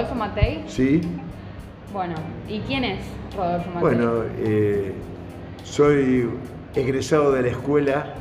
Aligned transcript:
Rodolfo 0.00 0.14
Matei. 0.14 0.64
Sí. 0.66 1.00
Bueno, 1.92 2.14
¿y 2.48 2.60
quién 2.60 2.84
es 2.84 3.00
Rodolfo 3.36 3.66
Matei? 3.68 3.80
Bueno, 3.82 4.12
eh, 4.38 4.92
soy 5.64 6.28
egresado 6.74 7.32
de 7.32 7.42
la 7.42 7.48
escuela, 7.48 8.14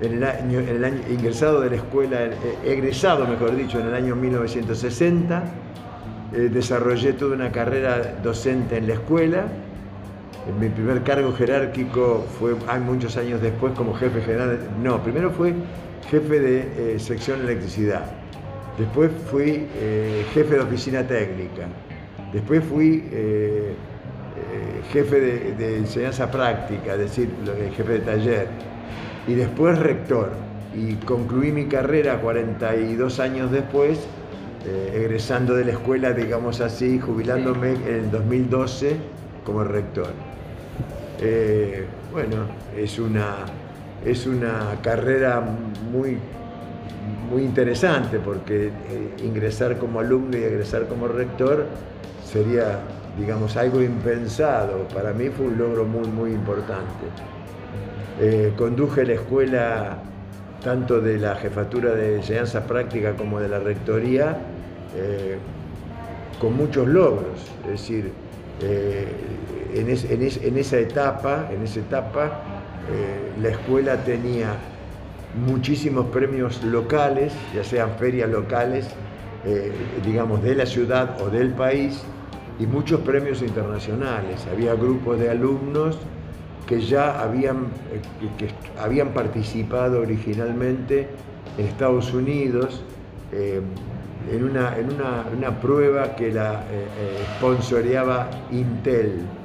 en 0.00 0.12
el 0.14 0.24
año, 0.24 0.60
en 0.60 0.68
el 0.68 0.84
año- 0.84 1.00
ingresado 1.10 1.60
de 1.60 1.70
la 1.70 1.76
escuela, 1.76 2.24
eh, 2.24 2.32
egresado 2.64 3.26
mejor 3.26 3.56
dicho, 3.56 3.80
en 3.80 3.86
el 3.88 3.94
año 3.94 4.14
1960. 4.14 5.42
Eh, 6.34 6.48
desarrollé 6.52 7.12
toda 7.14 7.34
una 7.34 7.50
carrera 7.52 8.14
docente 8.22 8.76
en 8.78 8.86
la 8.86 8.94
escuela. 8.94 9.44
En 10.48 10.58
mi 10.60 10.68
primer 10.68 11.02
cargo 11.02 11.32
jerárquico 11.32 12.24
fue 12.38 12.54
hay 12.68 12.80
muchos 12.80 13.16
años 13.16 13.40
después 13.42 13.74
como 13.74 13.92
jefe 13.94 14.20
general. 14.22 14.58
No, 14.82 15.02
primero 15.02 15.30
fue 15.30 15.52
jefe 16.10 16.40
de 16.40 16.98
sección 16.98 17.40
electricidad. 17.42 18.04
Después 18.78 19.10
fui 19.30 19.68
eh, 19.76 20.24
jefe 20.32 20.54
de 20.54 20.60
oficina 20.60 21.06
técnica. 21.06 21.66
Después 22.32 22.64
fui 22.64 23.04
eh, 23.12 23.74
eh, 23.74 24.82
jefe 24.90 25.20
de, 25.20 25.52
de 25.52 25.76
enseñanza 25.76 26.30
práctica, 26.30 26.94
es 26.94 26.98
decir, 26.98 27.28
jefe 27.76 27.92
de 27.92 27.98
taller. 27.98 28.48
Y 29.28 29.34
después 29.34 29.78
rector. 29.78 30.30
Y 30.74 30.94
concluí 31.04 31.52
mi 31.52 31.66
carrera 31.66 32.18
42 32.18 33.20
años 33.20 33.52
después, 33.52 33.98
eh, 34.66 34.92
egresando 34.94 35.54
de 35.54 35.66
la 35.66 35.72
escuela, 35.72 36.12
digamos 36.12 36.62
así, 36.62 36.98
jubilándome 36.98 37.72
en 37.72 37.94
el 38.04 38.10
2012 38.10 38.96
como 39.44 39.64
rector. 39.64 40.12
Bueno, 42.10 42.46
es 42.76 42.98
una, 42.98 43.36
es 44.04 44.26
una 44.26 44.78
carrera 44.82 45.42
muy, 45.92 46.18
muy 47.32 47.42
interesante 47.44 48.18
porque 48.18 48.66
eh, 48.66 48.70
ingresar 49.24 49.78
como 49.78 50.00
alumno 50.00 50.36
y 50.36 50.42
egresar 50.42 50.86
como 50.86 51.08
rector 51.08 51.66
sería, 52.24 52.78
digamos, 53.18 53.56
algo 53.56 53.82
impensado. 53.82 54.86
Para 54.94 55.12
mí 55.12 55.28
fue 55.30 55.46
un 55.46 55.58
logro 55.58 55.84
muy, 55.84 56.06
muy 56.08 56.32
importante. 56.32 57.06
Eh, 58.20 58.52
conduje 58.56 59.04
la 59.06 59.14
escuela 59.14 59.98
tanto 60.62 61.00
de 61.00 61.18
la 61.18 61.34
jefatura 61.36 61.92
de 61.94 62.16
enseñanza 62.16 62.64
práctica 62.66 63.14
como 63.16 63.40
de 63.40 63.48
la 63.48 63.58
rectoría 63.58 64.36
eh, 64.96 65.38
con 66.38 66.54
muchos 66.56 66.86
logros. 66.86 67.50
Es 67.64 67.70
decir, 67.72 68.12
eh, 68.62 69.06
en, 69.74 69.88
es- 69.90 70.04
en 70.04 70.22
es- 70.22 70.42
en 70.42 70.58
esa 70.58 70.78
etapa, 70.78 71.48
en 71.50 71.62
esa 71.62 71.80
etapa 71.80 72.40
la 73.40 73.48
escuela 73.48 73.96
tenía 74.04 74.56
muchísimos 75.34 76.06
premios 76.06 76.62
locales, 76.62 77.50
ya 77.52 77.64
sean 77.64 77.96
ferias 77.98 78.30
locales, 78.30 78.98
eh, 79.44 80.00
digamos, 80.02 80.42
de 80.42 80.54
la 80.54 80.66
ciudad 80.66 81.20
o 81.20 81.30
del 81.30 81.54
país, 81.54 82.04
y 82.58 82.66
muchos 82.66 83.00
premios 83.00 83.42
internacionales. 83.42 84.46
Había 84.46 84.74
grupos 84.74 85.18
de 85.18 85.30
alumnos 85.30 85.98
que 86.66 86.80
ya 86.80 87.20
habían, 87.22 87.72
eh, 87.90 88.02
habían 88.78 89.12
participado 89.14 90.00
originalmente 90.00 91.16
en 91.56 91.66
Estados 91.66 92.12
Unidos 92.14 92.84
eh, 93.32 93.60
en, 94.26 94.44
una, 94.44 94.78
en 94.78 94.90
una- 94.90 95.26
una 95.32 95.60
prueba 95.60 96.14
que 96.14 96.30
la 96.30 96.66
eh, 96.70 97.24
sponsoreaba 97.26 98.46
Intel. 98.50 99.41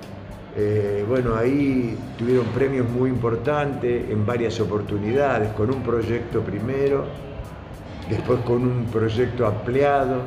Eh, 0.60 1.06
bueno, 1.08 1.36
ahí 1.36 1.96
tuvieron 2.18 2.48
premios 2.48 2.90
muy 2.90 3.12
importantes 3.12 4.10
en 4.10 4.26
varias 4.26 4.60
oportunidades, 4.60 5.50
con 5.54 5.70
un 5.70 5.84
proyecto 5.84 6.42
primero, 6.42 7.06
después 8.10 8.40
con 8.40 8.64
un 8.64 8.86
proyecto 8.86 9.46
ampliado, 9.46 10.22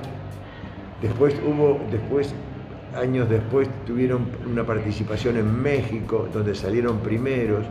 después 1.02 1.34
hubo, 1.44 1.80
después, 1.90 2.32
años 2.96 3.28
después 3.28 3.68
tuvieron 3.84 4.28
una 4.48 4.64
participación 4.64 5.36
en 5.36 5.60
México, 5.60 6.28
donde 6.32 6.54
salieron 6.54 7.00
primeros, 7.00 7.64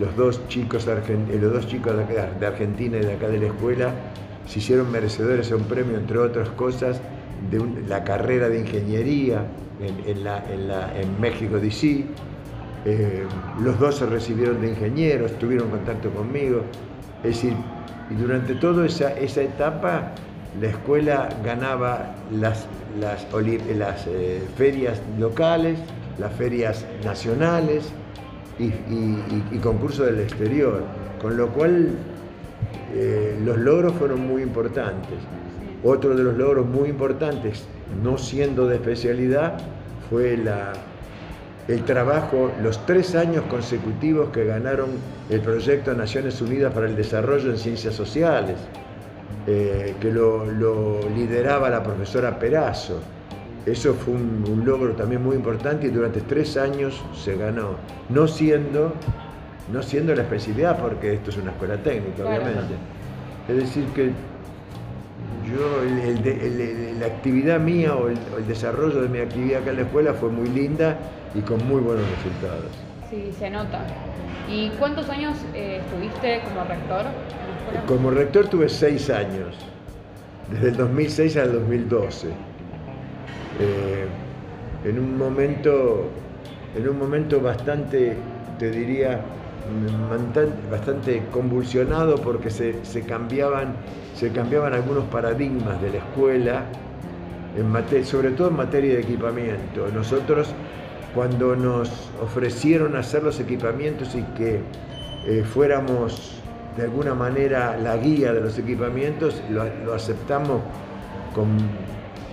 los 0.00 0.16
dos 0.16 0.48
chicos, 0.48 0.88
eh, 0.88 1.38
los 1.40 1.52
dos 1.52 1.68
chicos 1.68 1.96
de, 1.96 2.04
de 2.40 2.46
Argentina 2.46 2.96
y 2.96 3.02
de 3.02 3.12
acá 3.12 3.28
de 3.28 3.38
la 3.38 3.46
escuela 3.46 3.92
se 4.44 4.58
hicieron 4.58 4.90
merecedores 4.90 5.52
a 5.52 5.56
un 5.56 5.64
premio, 5.64 5.96
entre 5.96 6.18
otras 6.18 6.48
cosas, 6.48 7.00
de 7.48 7.62
la 7.86 8.02
carrera 8.02 8.48
de 8.48 8.58
ingeniería 8.58 9.44
en, 9.80 9.94
en 10.96 11.20
México 11.20 11.58
DC. 11.58 12.04
Eh, 12.84 13.24
los 13.60 13.78
dos 13.80 13.96
se 13.96 14.06
recibieron 14.06 14.60
de 14.60 14.68
ingenieros, 14.68 15.32
tuvieron 15.38 15.68
contacto 15.70 16.10
conmigo. 16.10 16.62
Es 17.24 17.34
decir, 17.34 17.54
y 18.10 18.14
durante 18.14 18.54
toda 18.54 18.86
esa, 18.86 19.10
etapa 19.42 20.12
la 20.60 20.68
escuela 20.68 21.28
ganaba 21.44 22.14
las, 22.30 22.66
eh, 24.06 24.42
ferias 24.56 25.02
locales, 25.18 25.78
las 26.18 26.32
ferias 26.32 26.86
nacionales 27.04 27.92
y- 28.58 28.66
y 29.54 29.58
concursos 29.58 30.06
del 30.06 30.20
exterior, 30.20 30.82
con 31.20 31.36
lo 31.36 31.48
cual 31.48 31.90
eh, 32.94 33.38
los 33.44 33.58
logros 33.58 33.92
fueron 33.94 34.26
muy 34.26 34.42
importantes. 34.42 35.18
Otro 35.84 36.14
de 36.16 36.22
los 36.24 36.36
logros 36.36 36.64
muy 36.66 36.88
importantes, 36.88 37.66
no 38.02 38.18
siendo 38.18 38.66
de 38.66 38.76
especialidad, 38.76 39.58
fue 40.10 40.36
la, 40.36 40.72
el 41.68 41.82
trabajo, 41.84 42.50
los 42.62 42.84
tres 42.86 43.14
años 43.14 43.44
consecutivos 43.48 44.30
que 44.30 44.44
ganaron 44.44 44.90
el 45.30 45.40
proyecto 45.40 45.94
Naciones 45.94 46.40
Unidas 46.40 46.72
para 46.72 46.86
el 46.86 46.96
Desarrollo 46.96 47.50
en 47.50 47.58
Ciencias 47.58 47.94
Sociales, 47.94 48.56
eh, 49.46 49.94
que 50.00 50.10
lo, 50.12 50.44
lo 50.46 51.00
lideraba 51.14 51.68
la 51.70 51.82
profesora 51.82 52.38
Perazo. 52.38 53.00
Eso 53.64 53.94
fue 53.94 54.14
un, 54.14 54.44
un 54.48 54.64
logro 54.64 54.92
también 54.92 55.22
muy 55.24 55.34
importante 55.34 55.88
y 55.88 55.90
durante 55.90 56.20
tres 56.20 56.56
años 56.56 57.02
se 57.16 57.36
ganó, 57.36 57.70
no 58.08 58.28
siendo, 58.28 58.92
no 59.72 59.82
siendo 59.82 60.14
la 60.14 60.22
especialidad, 60.22 60.78
porque 60.78 61.14
esto 61.14 61.30
es 61.30 61.36
una 61.38 61.50
escuela 61.50 61.76
técnica, 61.76 62.22
Claro. 62.22 62.42
obviamente. 62.44 62.74
Es 63.48 63.56
decir, 63.56 63.84
que 63.94 64.10
yo, 65.44 65.82
el- 65.82 65.98
el 65.98 66.22
de- 66.22 66.46
el- 66.46 66.60
el- 66.60 67.00
la 67.00 67.06
actividad 67.06 67.60
mía 67.60 67.94
o 67.96 68.08
el, 68.08 68.16
o 68.34 68.38
el 68.38 68.46
desarrollo 68.46 69.02
de 69.02 69.08
mi 69.08 69.18
actividad 69.18 69.62
acá 69.62 69.70
en 69.70 69.76
la 69.76 69.82
escuela 69.82 70.14
fue 70.14 70.30
muy 70.30 70.48
linda 70.48 70.98
y 71.34 71.40
con 71.40 71.66
muy 71.66 71.80
buenos 71.80 72.08
resultados. 72.10 72.70
Sí, 73.10 73.32
se 73.38 73.50
nota. 73.50 73.80
¿Y 74.48 74.70
cuántos 74.78 75.08
años 75.08 75.36
eh, 75.54 75.80
estuviste 75.84 76.40
como 76.44 76.64
rector 76.64 77.06
en 77.06 77.50
la 77.50 77.56
escuela? 77.58 77.86
Como 77.86 78.10
rector 78.10 78.46
tuve 78.48 78.68
seis 78.68 79.10
años, 79.10 79.54
desde 80.52 80.68
el 80.68 80.76
2006 80.76 81.36
al 81.36 81.52
2012. 81.52 82.28
Eh, 83.58 84.06
en 84.84 84.98
un 84.98 85.16
momento, 85.18 86.08
en 86.76 86.88
un 86.88 86.98
momento 86.98 87.40
bastante, 87.40 88.16
te 88.58 88.70
diría, 88.70 89.20
bastante 90.70 91.22
convulsionado 91.32 92.16
porque 92.16 92.50
se, 92.50 92.84
se 92.84 93.02
cambiaban, 93.02 93.74
se 94.16 94.30
cambiaban 94.32 94.72
algunos 94.72 95.04
paradigmas 95.04 95.80
de 95.82 95.90
la 95.90 95.98
escuela, 95.98 96.64
en 97.56 98.04
sobre 98.04 98.30
todo 98.30 98.48
en 98.48 98.56
materia 98.56 98.94
de 98.94 99.00
equipamiento. 99.00 99.88
Nosotros, 99.94 100.48
cuando 101.14 101.54
nos 101.54 101.90
ofrecieron 102.22 102.96
hacer 102.96 103.22
los 103.22 103.40
equipamientos 103.40 104.14
y 104.14 104.22
que 104.36 104.60
eh, 105.26 105.44
fuéramos 105.44 106.40
de 106.76 106.84
alguna 106.84 107.14
manera 107.14 107.76
la 107.78 107.96
guía 107.96 108.32
de 108.32 108.40
los 108.40 108.58
equipamientos, 108.58 109.42
lo, 109.50 109.94
aceptamos 109.94 110.60
con, 111.34 111.48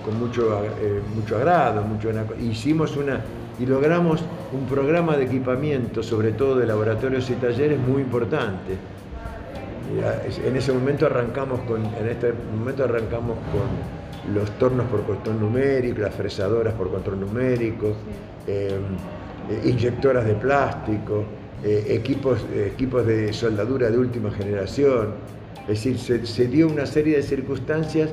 con 0.05 0.19
mucho, 0.19 0.63
eh, 0.81 1.01
mucho 1.15 1.37
agrado, 1.37 1.81
mucho, 1.83 2.09
hicimos 2.41 2.95
una 2.97 3.21
y 3.59 3.65
logramos 3.65 4.23
un 4.51 4.65
programa 4.67 5.15
de 5.15 5.25
equipamiento, 5.25 6.01
sobre 6.01 6.31
todo 6.31 6.57
de 6.57 6.65
laboratorios 6.65 7.29
y 7.29 7.33
talleres, 7.33 7.79
muy 7.79 8.01
importante. 8.01 8.77
En 10.45 10.55
ese 10.55 10.71
momento 10.73 11.05
arrancamos 11.05 11.59
con, 11.61 11.85
en 11.85 12.07
este 12.09 12.33
momento 12.55 12.83
arrancamos 12.83 13.37
con 13.51 14.33
los 14.33 14.49
tornos 14.57 14.87
por 14.87 15.03
control 15.03 15.39
numérico, 15.39 16.01
las 16.01 16.15
fresadoras 16.15 16.73
por 16.73 16.89
control 16.89 17.19
numérico, 17.19 17.93
eh, 18.47 18.79
eh, 19.49 19.69
inyectoras 19.69 20.25
de 20.25 20.35
plástico, 20.35 21.25
eh, 21.63 21.85
equipos, 21.89 22.45
eh, 22.53 22.71
equipos 22.73 23.05
de 23.05 23.33
soldadura 23.33 23.89
de 23.89 23.97
última 23.97 24.31
generación. 24.31 25.15
Es 25.61 25.83
decir, 25.83 25.97
se, 25.97 26.25
se 26.25 26.47
dio 26.47 26.67
una 26.67 26.85
serie 26.85 27.17
de 27.17 27.23
circunstancias 27.23 28.09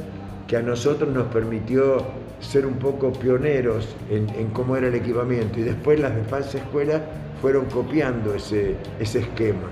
que 0.48 0.56
a 0.56 0.62
nosotros 0.62 1.08
nos 1.12 1.26
permitió 1.28 2.04
ser 2.40 2.66
un 2.66 2.74
poco 2.74 3.12
pioneros 3.12 3.94
en, 4.10 4.28
en 4.30 4.48
cómo 4.48 4.76
era 4.76 4.88
el 4.88 4.94
equipamiento 4.94 5.60
y 5.60 5.62
después 5.62 6.00
las 6.00 6.14
demás 6.16 6.52
escuelas 6.54 7.02
fueron 7.40 7.66
copiando 7.66 8.34
ese, 8.34 8.74
ese 8.98 9.20
esquema. 9.20 9.68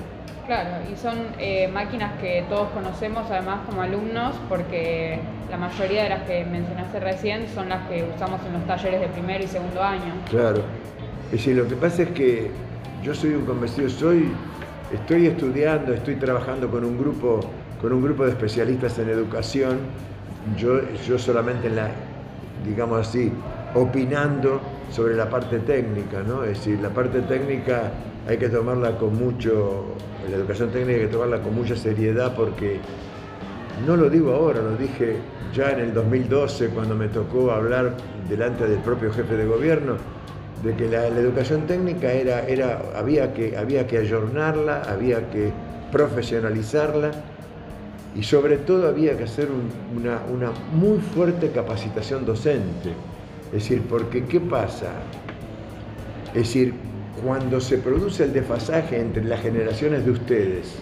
Claro, 0.49 0.71
y 0.91 0.97
son 0.97 1.19
eh, 1.39 1.69
máquinas 1.69 2.19
que 2.23 2.43
todos 2.49 2.71
conocemos 2.71 3.31
además 3.31 3.67
como 3.67 3.83
alumnos 3.83 4.35
porque 4.49 5.21
la 5.51 5.59
mayoría 5.59 6.05
de 6.05 6.09
las 6.09 6.23
que 6.23 6.43
mencionaste 6.47 7.01
recién 7.01 7.47
son 7.55 7.69
las 7.69 7.87
que 7.87 8.09
usamos 8.17 8.41
en 8.47 8.55
los 8.55 8.67
talleres 8.67 8.99
de 8.99 9.09
primer 9.09 9.43
y 9.43 9.47
segundo 9.47 9.83
año. 9.83 10.11
Claro. 10.31 10.63
Es 11.27 11.33
decir, 11.33 11.55
lo 11.55 11.69
que 11.69 11.77
pasa 11.77 12.05
es 12.05 12.09
que 12.13 12.51
yo 13.03 13.15
soy 13.15 13.35
un 13.35 13.45
convencido, 13.45 13.91
soy, 13.91 14.33
estoy 14.91 15.27
estudiando, 15.27 15.93
estoy 15.93 16.17
trabajando 16.17 16.71
con 16.71 16.83
un 16.83 16.97
grupo, 16.97 17.41
con 17.83 17.93
un 17.93 18.03
grupo 18.03 18.25
de 18.25 18.31
especialistas 18.31 18.99
en 18.99 19.11
educación. 19.11 19.81
Yo, 20.57 20.81
yo 21.07 21.19
solamente 21.19 21.67
en 21.67 21.77
la, 21.77 21.91
digamos 22.65 23.07
así, 23.07 23.31
opinando 23.75 24.63
sobre 24.91 25.15
la 25.15 25.29
parte 25.29 25.59
técnica, 25.59 26.23
¿no? 26.27 26.43
Es 26.45 26.61
decir, 26.61 26.81
la 26.81 26.89
parte 26.89 27.21
técnica 27.21 27.93
hay 28.29 28.37
que 28.37 28.51
tomarla 28.51 28.99
con 28.99 29.19
mucho, 29.19 29.85
la 30.31 30.37
educación 30.37 30.71
técnica 30.71 31.01
hay 31.01 31.07
que 31.07 31.13
tomarla 31.13 31.41
con 31.41 31.55
mucha 31.55 31.75
seriedad 31.75 32.37
porque 32.37 32.79
no 33.87 33.97
lo 33.97 34.11
digo 34.11 34.35
ahora, 34.35 34.61
lo 34.61 34.77
dije 34.77 35.17
ya 35.55 35.71
en 35.71 35.81
el 35.81 35.95
2012 35.95 36.69
cuando 36.69 36.95
me 36.95 37.09
tocó 37.09 37.51
hablar 37.51 37.97
delante 38.29 38.69
del 38.69 38.81
propio 38.81 39.11
jefe 39.13 39.35
de 39.35 39.47
gobierno 39.47 39.97
de 40.63 40.75
que 40.75 40.89
la, 40.89 41.07
educación 41.07 41.67
técnica 41.67 42.13
era, 42.13 42.47
era, 42.47 42.83
había, 42.95 43.33
que, 43.33 43.57
había 43.57 43.87
que 43.87 43.97
ayornarla, 43.97 44.83
había 44.83 45.31
que 45.31 45.51
profesionalizarla 45.91 47.13
y 48.15 48.23
sobre 48.25 48.59
todo 48.59 48.89
había 48.89 49.17
que 49.17 49.25
hacer 49.25 49.49
una, 49.97 50.21
una 50.31 50.51
muy 50.75 50.99
fuerte 50.99 51.51
capacitación 51.51 52.27
docente. 52.27 52.91
Es 53.47 53.63
decir, 53.63 53.83
porque 53.89 54.25
¿qué 54.25 54.41
pasa? 54.41 54.91
Es 56.35 56.43
decir, 56.43 56.75
cuando 57.23 57.61
se 57.61 57.79
produce 57.79 58.25
el 58.25 58.33
desfasaje 58.33 59.01
entre 59.01 59.25
las 59.25 59.41
generaciones 59.41 60.05
de 60.05 60.11
ustedes 60.13 60.75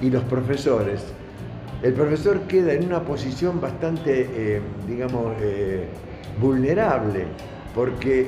y 0.00 0.10
los 0.10 0.22
profesores, 0.24 1.02
el 1.82 1.94
profesor 1.94 2.40
queda 2.42 2.72
en 2.72 2.86
una 2.86 3.02
posición 3.02 3.60
bastante, 3.60 4.28
eh, 4.34 4.60
digamos, 4.86 5.34
eh, 5.40 5.88
vulnerable, 6.40 7.26
porque 7.74 8.26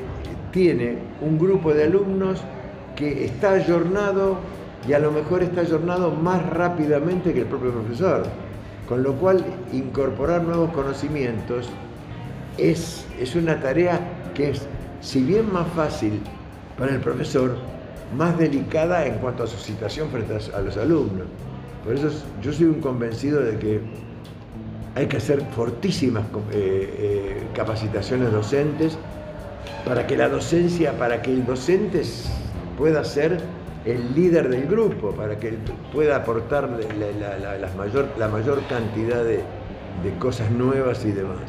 tiene 0.50 0.96
un 1.20 1.38
grupo 1.38 1.72
de 1.72 1.84
alumnos 1.84 2.40
que 2.96 3.24
está 3.24 3.52
ayornado 3.52 4.38
y 4.88 4.92
a 4.92 4.98
lo 4.98 5.12
mejor 5.12 5.42
está 5.42 5.62
ayornado 5.62 6.10
más 6.10 6.44
rápidamente 6.50 7.32
que 7.32 7.40
el 7.40 7.46
propio 7.46 7.72
profesor, 7.72 8.24
con 8.88 9.02
lo 9.02 9.14
cual 9.14 9.44
incorporar 9.72 10.42
nuevos 10.42 10.70
conocimientos 10.72 11.68
es, 12.58 13.06
es 13.18 13.34
una 13.34 13.60
tarea 13.60 14.00
que 14.34 14.50
es, 14.50 14.62
si 15.00 15.22
bien 15.22 15.52
más 15.52 15.66
fácil 15.68 16.20
para 16.78 16.92
el 16.92 17.00
profesor, 17.00 17.56
más 18.16 18.38
delicada 18.38 19.06
en 19.06 19.14
cuanto 19.14 19.44
a 19.44 19.46
su 19.46 19.58
situación 19.58 20.08
frente 20.10 20.38
a 20.54 20.60
los 20.60 20.76
alumnos. 20.76 21.26
Por 21.84 21.94
eso 21.94 22.08
yo 22.42 22.52
soy 22.52 22.66
un 22.66 22.80
convencido 22.80 23.40
de 23.42 23.58
que 23.58 23.80
hay 24.94 25.06
que 25.06 25.16
hacer 25.16 25.42
fortísimas 25.54 26.24
eh, 26.52 26.94
eh, 26.98 27.46
capacitaciones 27.54 28.30
docentes 28.30 28.96
para 29.84 30.06
que 30.06 30.16
la 30.16 30.28
docencia, 30.28 30.96
para 30.96 31.20
que 31.20 31.32
el 31.32 31.44
docente 31.44 32.02
pueda 32.78 33.04
ser 33.04 33.38
el 33.84 34.14
líder 34.14 34.48
del 34.48 34.66
grupo, 34.66 35.10
para 35.10 35.38
que 35.38 35.58
pueda 35.92 36.16
aportar 36.16 36.68
la, 36.70 37.68
mayor, 37.76 38.08
la 38.18 38.28
mayor 38.28 38.62
cantidad 38.66 39.22
de, 39.24 39.42
cosas 40.18 40.50
nuevas 40.50 41.04
y 41.04 41.12
demás. 41.12 41.40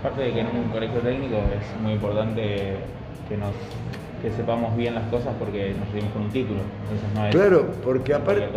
Aparte 0.00 0.22
de 0.22 0.32
que 0.32 0.40
en 0.40 0.46
un 0.46 0.70
colegio 0.70 1.00
técnico 1.00 1.36
es 1.36 1.80
muy 1.82 1.92
importante 1.92 2.76
que 3.28 3.36
nos 3.36 3.52
que 4.22 4.30
sepamos 4.32 4.76
bien 4.76 4.94
las 4.94 5.08
cosas 5.08 5.34
porque 5.38 5.74
nos 5.78 5.92
dimos 5.92 6.12
con 6.12 6.22
un 6.22 6.30
título. 6.30 6.60
claro, 7.30 7.66
porque 7.82 8.14
aparte, 8.14 8.48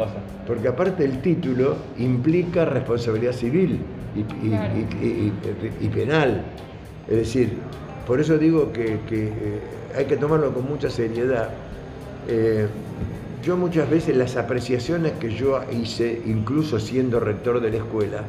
porque 0.45 0.68
aparte 0.68 1.06
el 1.06 1.21
título 1.21 1.77
implica 1.98 2.65
responsabilidad 2.65 3.31
civil 3.33 3.80
y, 4.15 5.88
penal. 5.88 6.42
Es 7.10 7.18
decir, 7.18 7.57
por 8.07 8.19
eso 8.19 8.38
digo 8.38 8.71
que, 8.71 9.00
eh, 9.12 9.60
hay 9.95 10.06
que 10.06 10.18
tomarlo 10.18 10.54
con 10.54 10.68
mucha 10.68 10.89
seriedad. 10.89 11.50
Eh, 12.27 12.68
yo 13.44 13.57
muchas 13.57 13.89
veces 13.89 14.15
las 14.15 14.38
apreciaciones 14.38 15.13
que 15.13 15.33
yo 15.33 15.60
hice, 15.71 16.21
incluso 16.25 16.80
siendo 16.80 17.19
rector 17.19 17.60
de 17.60 17.71
la 17.71 17.77
escuela, 17.77 18.24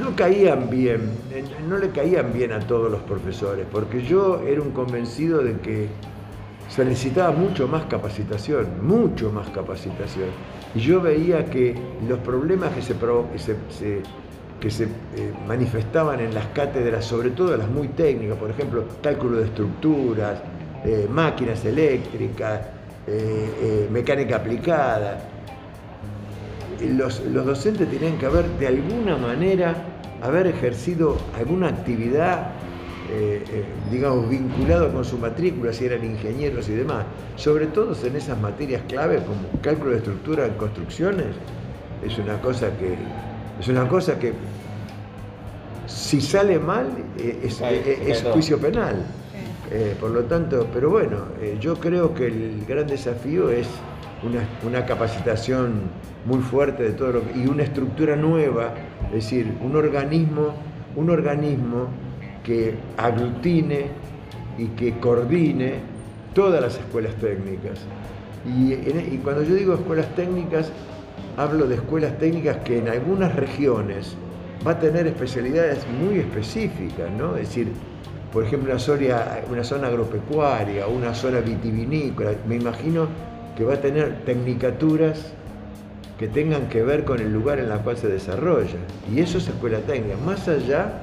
no 0.00 0.14
caían 0.16 0.68
bien, 0.68 1.10
no 1.68 1.78
le 1.78 1.90
caían 1.90 2.32
bien 2.32 2.52
a 2.52 2.60
todos 2.60 2.90
los 2.90 3.00
profesores, 3.02 3.66
porque 3.70 4.02
yo 4.02 4.42
era 4.46 4.60
un 4.60 4.72
convencido 4.72 5.42
de 5.42 5.58
que 5.58 5.88
se 6.68 6.84
necesitaba 6.84 7.30
mucho 7.30 7.68
más 7.68 7.84
capacitación, 7.84 8.66
mucho 8.82 9.30
más 9.30 9.48
capacitación. 9.50 10.28
Y 10.74 10.80
yo 10.80 11.00
veía 11.00 11.44
que 11.46 11.74
los 12.08 12.18
problemas 12.18 12.72
que 12.74 12.82
se, 12.82 12.94
que 14.60 14.70
se, 14.70 14.84
eh, 14.84 14.88
manifestaban 15.46 16.20
en 16.20 16.34
las 16.34 16.46
cátedras, 16.46 17.04
sobre 17.04 17.30
todo 17.30 17.56
las 17.56 17.68
muy 17.68 17.88
técnicas, 17.88 18.36
por 18.36 18.50
ejemplo, 18.50 18.84
cálculo 19.02 19.38
de 19.38 19.44
estructuras, 19.44 20.40
eh, 20.84 21.06
máquinas 21.10 21.64
eléctricas, 21.64 22.60
eh, 23.06 23.88
mecánica 23.90 24.36
aplicada, 24.36 25.35
los, 26.80 27.22
docentes 27.32 27.90
tenían 27.90 28.18
que 28.18 28.26
haber 28.26 28.48
de 28.58 28.68
alguna 28.68 29.16
manera 29.16 29.74
haber 30.22 30.46
ejercido 30.46 31.16
alguna 31.36 31.68
actividad, 31.68 32.50
eh, 33.10 33.42
eh, 33.50 33.64
digamos, 33.90 34.28
vinculada 34.28 34.92
con 34.92 35.04
su 35.04 35.18
matrícula, 35.18 35.72
si 35.72 35.84
eran 35.86 36.04
ingenieros 36.04 36.68
y 36.68 36.72
demás, 36.72 37.04
sobre 37.36 37.66
todo 37.66 37.94
en 38.04 38.16
esas 38.16 38.38
materias 38.40 38.82
clave 38.88 39.18
como 39.18 39.60
cálculo 39.62 39.92
de 39.92 39.98
estructura 39.98 40.46
en 40.46 40.54
construcciones, 40.54 41.26
es 42.04 42.18
una 42.18 42.40
cosa 42.40 42.68
que, 42.76 42.96
es 43.60 43.68
una 43.68 43.88
cosa 43.88 44.18
que 44.18 44.32
si 45.86 46.20
sale 46.20 46.58
mal 46.58 46.88
eh, 47.18 47.40
es, 47.44 48.22
juicio 48.22 48.58
penal. 48.58 49.06
por 50.00 50.10
lo 50.10 50.24
tanto, 50.24 50.68
pero 50.72 50.90
bueno, 50.90 51.26
yo 51.60 51.76
creo 51.76 52.14
que 52.14 52.26
el 52.26 52.64
gran 52.66 52.86
desafío 52.86 53.50
es 53.50 53.66
una, 54.22 54.86
capacitación 54.86 55.82
muy 56.24 56.40
fuerte 56.40 56.82
de 56.82 56.92
todo 56.92 57.12
lo 57.12 57.22
y 57.34 57.46
una 57.46 57.62
estructura 57.62 58.16
nueva, 58.16 58.72
es 59.08 59.12
decir, 59.12 59.52
un 59.62 59.76
organismo, 59.76 60.54
un 60.96 61.10
organismo 61.10 61.88
que 62.42 62.74
aglutine 62.96 63.88
y 64.58 64.66
que 64.68 64.98
coordine 64.98 65.74
todas 66.34 66.60
las 66.60 66.78
escuelas 66.78 67.14
técnicas. 67.16 67.80
Y, 68.46 69.18
cuando 69.18 69.42
yo 69.42 69.54
digo 69.54 69.74
escuelas 69.74 70.14
técnicas, 70.14 70.70
hablo 71.36 71.66
de 71.66 71.74
escuelas 71.74 72.16
técnicas 72.18 72.58
que 72.58 72.78
en 72.78 72.88
algunas 72.88 73.34
regiones 73.34 74.16
va 74.66 74.72
a 74.72 74.78
tener 74.78 75.06
especialidades 75.06 75.86
muy 75.88 76.20
específicas, 76.20 77.10
¿no? 77.10 77.36
Es 77.36 77.48
decir, 77.48 77.72
por 78.32 78.44
ejemplo, 78.44 78.72
una 78.72 79.38
una 79.50 79.64
zona 79.64 79.88
agropecuaria, 79.88 80.86
una 80.86 81.14
zona 81.14 81.40
vitivinícola, 81.40 82.32
me 82.46 82.56
imagino 82.56 83.08
que 83.56 83.64
va 83.64 83.74
a 83.74 83.80
tener 83.80 84.24
tecnicaturas 84.24 85.32
que 86.18 86.28
tengan 86.28 86.68
que 86.68 86.82
ver 86.82 87.04
con 87.04 87.20
el 87.20 87.32
lugar 87.32 87.58
en 87.58 87.70
el 87.70 87.78
cual 87.80 87.96
se 87.96 88.08
desarrolla. 88.08 88.78
Y 89.12 89.20
eso 89.20 89.38
es 89.38 89.48
escuela 89.48 89.78
técnica, 89.80 90.16
más 90.24 90.48
allá 90.48 91.02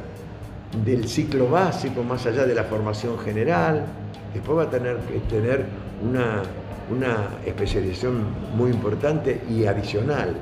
del 0.83 1.07
ciclo 1.07 1.49
básico, 1.49 2.03
más 2.03 2.25
allá 2.25 2.45
de 2.45 2.55
la 2.55 2.63
formación 2.63 3.19
general, 3.19 3.85
después 4.33 4.57
va 4.57 4.63
a 4.63 4.69
tener 4.69 4.97
que 4.97 5.19
tener 5.29 5.65
una, 6.03 6.41
una 6.89 7.29
especialización 7.45 8.23
muy 8.55 8.71
importante 8.71 9.41
y 9.49 9.65
adicional. 9.65 10.35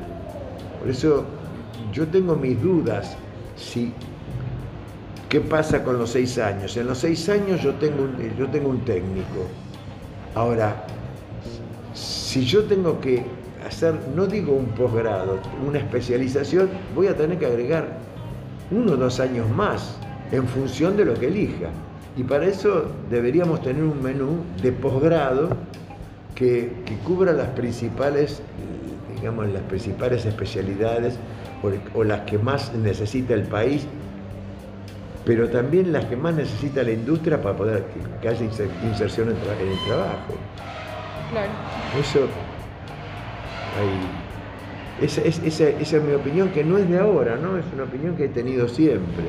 Por 0.79 0.89
eso 0.89 1.25
yo 1.91 2.07
tengo 2.07 2.35
mis 2.35 2.61
dudas 2.61 3.17
si 3.57 3.93
qué 5.27 5.41
pasa 5.41 5.83
con 5.83 5.97
los 5.97 6.11
seis 6.11 6.37
años. 6.37 6.75
En 6.77 6.87
los 6.87 6.99
seis 6.99 7.27
años 7.29 7.61
yo 7.61 7.73
tengo 7.75 8.07
yo 8.37 8.47
tengo 8.47 8.69
un 8.69 8.79
técnico. 8.85 9.47
Ahora, 10.33 10.85
si 12.31 12.45
yo 12.45 12.63
tengo 12.63 13.01
que 13.01 13.25
hacer, 13.67 13.93
no 14.15 14.25
digo 14.25 14.53
un 14.53 14.67
posgrado, 14.67 15.37
una 15.67 15.79
especialización, 15.79 16.69
voy 16.95 17.07
a 17.07 17.17
tener 17.17 17.37
que 17.37 17.45
agregar 17.45 17.97
uno 18.71 18.93
o 18.93 18.95
dos 18.95 19.19
años 19.19 19.49
más 19.49 19.97
en 20.31 20.47
función 20.47 20.95
de 20.95 21.03
lo 21.03 21.13
que 21.15 21.27
elija. 21.27 21.67
Y 22.15 22.23
para 22.23 22.45
eso 22.45 22.85
deberíamos 23.09 23.61
tener 23.61 23.83
un 23.83 24.01
menú 24.01 24.45
de 24.63 24.71
posgrado 24.71 25.49
que, 26.33 26.71
cubra 27.05 27.33
las 27.33 27.49
principales, 27.49 28.41
digamos, 29.13 29.49
las 29.49 29.63
principales 29.63 30.25
especialidades 30.25 31.15
o, 31.93 32.03
las 32.05 32.21
que 32.21 32.37
más 32.37 32.73
necesita 32.73 33.33
el 33.33 33.43
país, 33.43 33.85
pero 35.25 35.49
también 35.49 35.91
las 35.91 36.05
que 36.05 36.15
más 36.15 36.33
necesita 36.33 36.81
la 36.81 36.91
industria 36.91 37.41
para 37.41 37.57
poder 37.57 37.83
que, 38.21 38.29
haya 38.29 38.45
inserción 38.85 39.27
en 39.31 39.67
el 39.67 39.85
trabajo. 39.85 40.35
Eso, 45.01 45.21
esa, 45.23 45.69
es, 45.69 46.03
mi 46.03 46.13
opinión, 46.13 46.49
que 46.49 46.63
no 46.63 46.77
es 46.77 46.89
de 46.89 46.99
ahora, 46.99 47.37
¿no? 47.37 47.57
Es 47.57 47.65
una 47.73 47.83
opinión 47.83 48.15
que 48.15 48.25
he 48.25 48.29
tenido 48.29 48.67
siempre. 48.67 49.25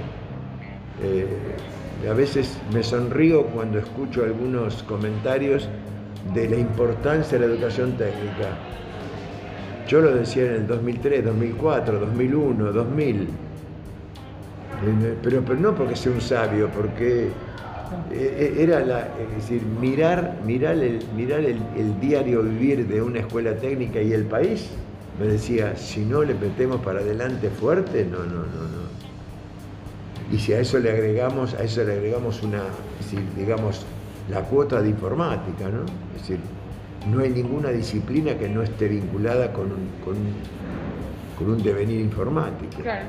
Eh, 1.02 1.26
a 2.08 2.12
veces 2.12 2.58
me 2.72 2.82
sonrío 2.82 3.46
cuando 3.46 3.78
escucho 3.78 4.24
algunos 4.24 4.82
comentarios 4.82 5.68
de 6.34 6.48
la 6.48 6.56
importancia 6.56 7.38
de 7.38 7.46
la 7.46 7.54
educación 7.54 7.92
técnica. 7.92 8.48
Yo 9.88 10.00
lo 10.00 10.14
decía 10.14 10.46
en 10.46 10.52
el 10.52 10.66
2003, 10.66 11.24
2004, 11.24 12.00
2001, 12.00 12.72
2000. 12.72 13.28
Pero, 15.22 15.42
pero 15.46 15.60
no 15.60 15.74
porque 15.74 15.94
sea 15.94 16.12
un 16.12 16.20
sabio, 16.20 16.68
porque 16.68 17.30
era 18.12 18.80
la, 18.80 19.00
es 19.00 19.36
decir, 19.36 19.62
mirar, 19.80 20.38
mirar, 20.44 20.76
el, 20.76 21.00
mirar 21.16 21.40
el, 21.40 22.00
diario 22.00 22.42
vivir 22.42 22.86
de 22.86 23.02
una 23.02 23.20
escuela 23.20 23.54
técnica 23.56 24.00
y 24.00 24.12
el 24.12 24.24
país, 24.24 24.68
me 25.18 25.26
decía, 25.26 25.76
si 25.76 26.04
no 26.04 26.22
le 26.22 26.34
metemos 26.34 26.80
para 26.80 27.00
adelante 27.00 27.50
fuerte, 27.50 28.04
no, 28.04 28.18
no, 28.18 28.24
no, 28.24 28.42
no. 28.44 28.82
y 30.34 30.38
si 30.38 30.52
a 30.52 30.60
eso 30.60 30.78
le 30.78 30.90
agregamos, 30.90 31.54
a 31.54 31.64
eso 31.64 31.84
le 31.84 31.92
agregamos 31.92 32.42
una, 32.42 32.62
digamos, 33.36 33.84
la 34.30 34.40
cuota 34.42 34.80
de 34.80 34.88
informática, 34.88 35.68
¿no? 35.68 35.84
Es 36.14 36.22
decir, 36.22 36.38
no 37.10 37.20
hay 37.20 37.30
ninguna 37.30 37.70
disciplina 37.70 38.38
que 38.38 38.48
no 38.48 38.62
esté 38.62 38.88
vinculada 38.88 39.52
con 39.52 39.66
un, 39.66 39.90
con 40.04 40.16
con 41.42 41.50
un 41.50 41.62
devenir 41.62 42.00
informático. 42.00 42.82
Claro. 42.82 43.06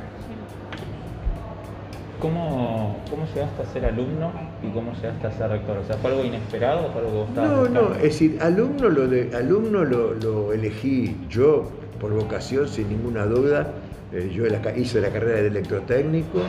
¿Cómo, 2.19 2.97
¿Cómo 3.09 3.25
llegaste 3.33 3.61
a 3.61 3.65
ser 3.65 3.85
alumno 3.85 4.31
y 4.67 4.69
cómo 4.73 4.93
llegaste 4.93 5.27
a 5.27 5.31
ser 5.31 5.49
rector? 5.49 5.77
O 5.77 5.85
sea, 5.85 5.97
¿fue 5.97 6.11
algo 6.11 6.23
inesperado 6.23 6.87
o 6.87 6.91
fue 6.91 7.01
algo 7.01 7.11
que 7.11 7.17
vos 7.17 7.29
No, 7.35 7.55
buscando? 7.61 7.89
no, 7.89 7.95
es 7.95 8.03
decir, 8.03 8.37
alumno 8.41 8.89
lo, 8.89 9.07
de, 9.07 9.35
alumno 9.35 9.83
lo, 9.83 10.13
lo 10.15 10.53
elegí 10.53 11.15
yo 11.29 11.69
por 11.99 12.13
vocación, 12.13 12.67
sin 12.67 12.89
ninguna 12.89 13.25
duda. 13.25 13.73
Eh, 14.11 14.31
yo 14.33 14.43
hice 14.77 15.01
la 15.01 15.09
carrera 15.09 15.41
de 15.41 15.47
electrotécnico, 15.47 16.39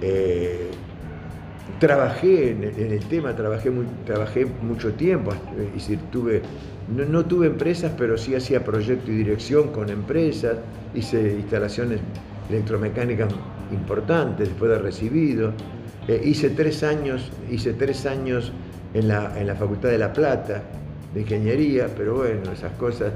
eh, 0.00 0.68
trabajé 1.80 2.50
en, 2.52 2.64
el- 2.64 2.78
en 2.78 2.92
el 2.92 3.00
tema, 3.06 3.34
trabajé, 3.34 3.70
muy- 3.70 3.86
trabajé 4.06 4.46
mucho 4.62 4.92
tiempo, 4.92 5.32
eh, 5.32 5.66
es 5.68 5.74
decir, 5.74 5.98
tuve, 6.12 6.42
no, 6.94 7.04
no 7.04 7.24
tuve 7.24 7.46
empresas, 7.48 7.92
pero 7.98 8.16
sí 8.16 8.34
hacía 8.34 8.64
proyecto 8.64 9.10
y 9.10 9.14
dirección 9.16 9.68
con 9.68 9.88
empresas, 9.90 10.56
hice 10.94 11.32
instalaciones 11.34 12.00
electromecánicas 12.48 13.28
importantes 13.72 14.48
después 14.48 14.70
de 14.70 14.78
recibido, 14.78 15.52
Eh, 16.06 16.20
hice 16.24 16.50
tres 16.50 16.82
años, 16.82 17.30
hice 17.50 17.72
tres 17.72 18.04
años 18.06 18.52
en 18.92 19.08
la, 19.08 19.38
en 19.38 19.46
la 19.46 19.54
Facultad 19.54 19.88
de 19.88 19.96
La 19.98 20.12
Plata 20.12 20.62
de 21.14 21.20
Ingeniería, 21.20 21.88
pero 21.96 22.16
bueno, 22.16 22.52
esas 22.52 22.72
cosas, 22.72 23.12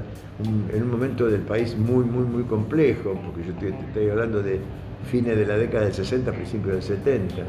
en 0.73 0.81
un 0.81 0.89
momento 0.89 1.27
del 1.27 1.41
país 1.41 1.77
muy, 1.77 2.05
muy, 2.05 2.23
muy 2.23 2.43
complejo, 2.43 3.19
porque 3.25 3.43
yo 3.45 3.51
estoy, 3.67 4.09
hablando 4.09 4.41
de 4.41 4.59
fines 5.11 5.37
de 5.37 5.45
la 5.45 5.57
década 5.57 5.83
del 5.85 5.93
60, 5.93 6.31
principios 6.31 6.75
del 6.75 6.83
70. 6.83 7.35
En, 7.35 7.45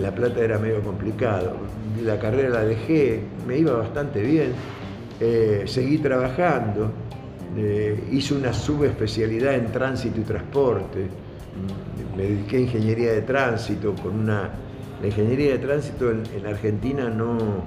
La 0.00 0.14
Plata 0.14 0.40
era 0.40 0.58
medio 0.58 0.80
complicado. 0.80 1.54
La 2.02 2.18
carrera 2.18 2.48
la 2.48 2.64
dejé, 2.64 3.20
me 3.46 3.58
iba 3.58 3.74
bastante 3.74 4.22
bien, 4.22 4.52
eh, 5.20 5.64
seguí 5.66 5.98
trabajando, 5.98 6.90
eh, 7.58 8.02
hice 8.10 8.32
una 8.32 8.54
subespecialidad 8.54 9.54
en 9.54 9.70
tránsito 9.70 10.18
y 10.18 10.24
transporte, 10.24 11.08
me 12.16 12.22
dediqué 12.22 12.56
a 12.56 12.60
ingeniería 12.60 13.12
de 13.12 13.22
tránsito 13.22 13.94
con 13.94 14.18
una... 14.18 14.50
La 15.00 15.08
ingeniería 15.08 15.52
de 15.52 15.58
tránsito 15.58 16.12
en, 16.12 16.22
en 16.36 16.46
Argentina 16.46 17.10
no, 17.10 17.64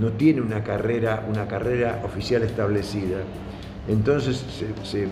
no 0.00 0.12
tiene 0.12 0.40
una 0.40 0.62
carrera, 0.62 1.24
una 1.28 1.46
carrera 1.48 2.02
oficial 2.04 2.42
establecida. 2.42 3.18
Entonces 3.88 4.44
se, 4.84 5.08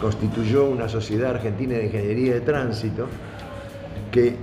constituyó 0.00 0.68
una 0.68 0.88
sociedad 0.88 1.32
argentina 1.32 1.74
de 1.74 1.86
ingeniería 1.86 2.34
de 2.34 2.40
tránsito 2.40 3.06
que 4.10 4.34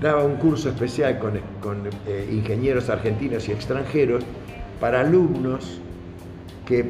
daba 0.00 0.22
un 0.24 0.36
curso 0.36 0.68
especial 0.68 1.18
con, 1.18 1.40
con, 1.60 1.88
eh, 2.06 2.28
ingenieros 2.30 2.90
argentinos 2.90 3.48
y 3.48 3.52
extranjeros 3.52 4.22
para 4.80 5.00
alumnos 5.00 5.80
que, 6.66 6.84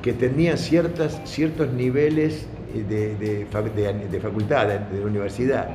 que 0.00 0.12
tenían 0.12 0.56
ciertas, 0.56 1.20
ciertos 1.24 1.70
niveles 1.72 2.46
de, 2.80 3.14
de, 3.16 3.46
de- 4.08 4.20
facultad, 4.20 4.66
de, 4.66 4.98
de 4.98 5.04
universidad. 5.04 5.68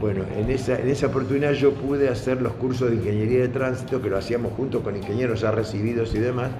Bueno, 0.00 0.24
en 0.36 0.48
esa, 0.50 0.78
en 0.78 0.88
esa 0.88 1.08
oportunidad 1.08 1.52
yo 1.52 1.72
pude 1.72 2.08
hacer 2.08 2.40
los 2.40 2.52
cursos 2.54 2.90
de 2.90 2.96
ingeniería 2.96 3.40
de 3.40 3.48
tránsito, 3.48 4.00
que 4.00 4.08
lo 4.08 4.16
hacíamos 4.16 4.52
junto 4.52 4.80
con 4.82 4.96
ingenieros 4.96 5.40
ya 5.40 5.50
recibidos 5.50 6.14
y 6.14 6.18
demás, 6.20 6.50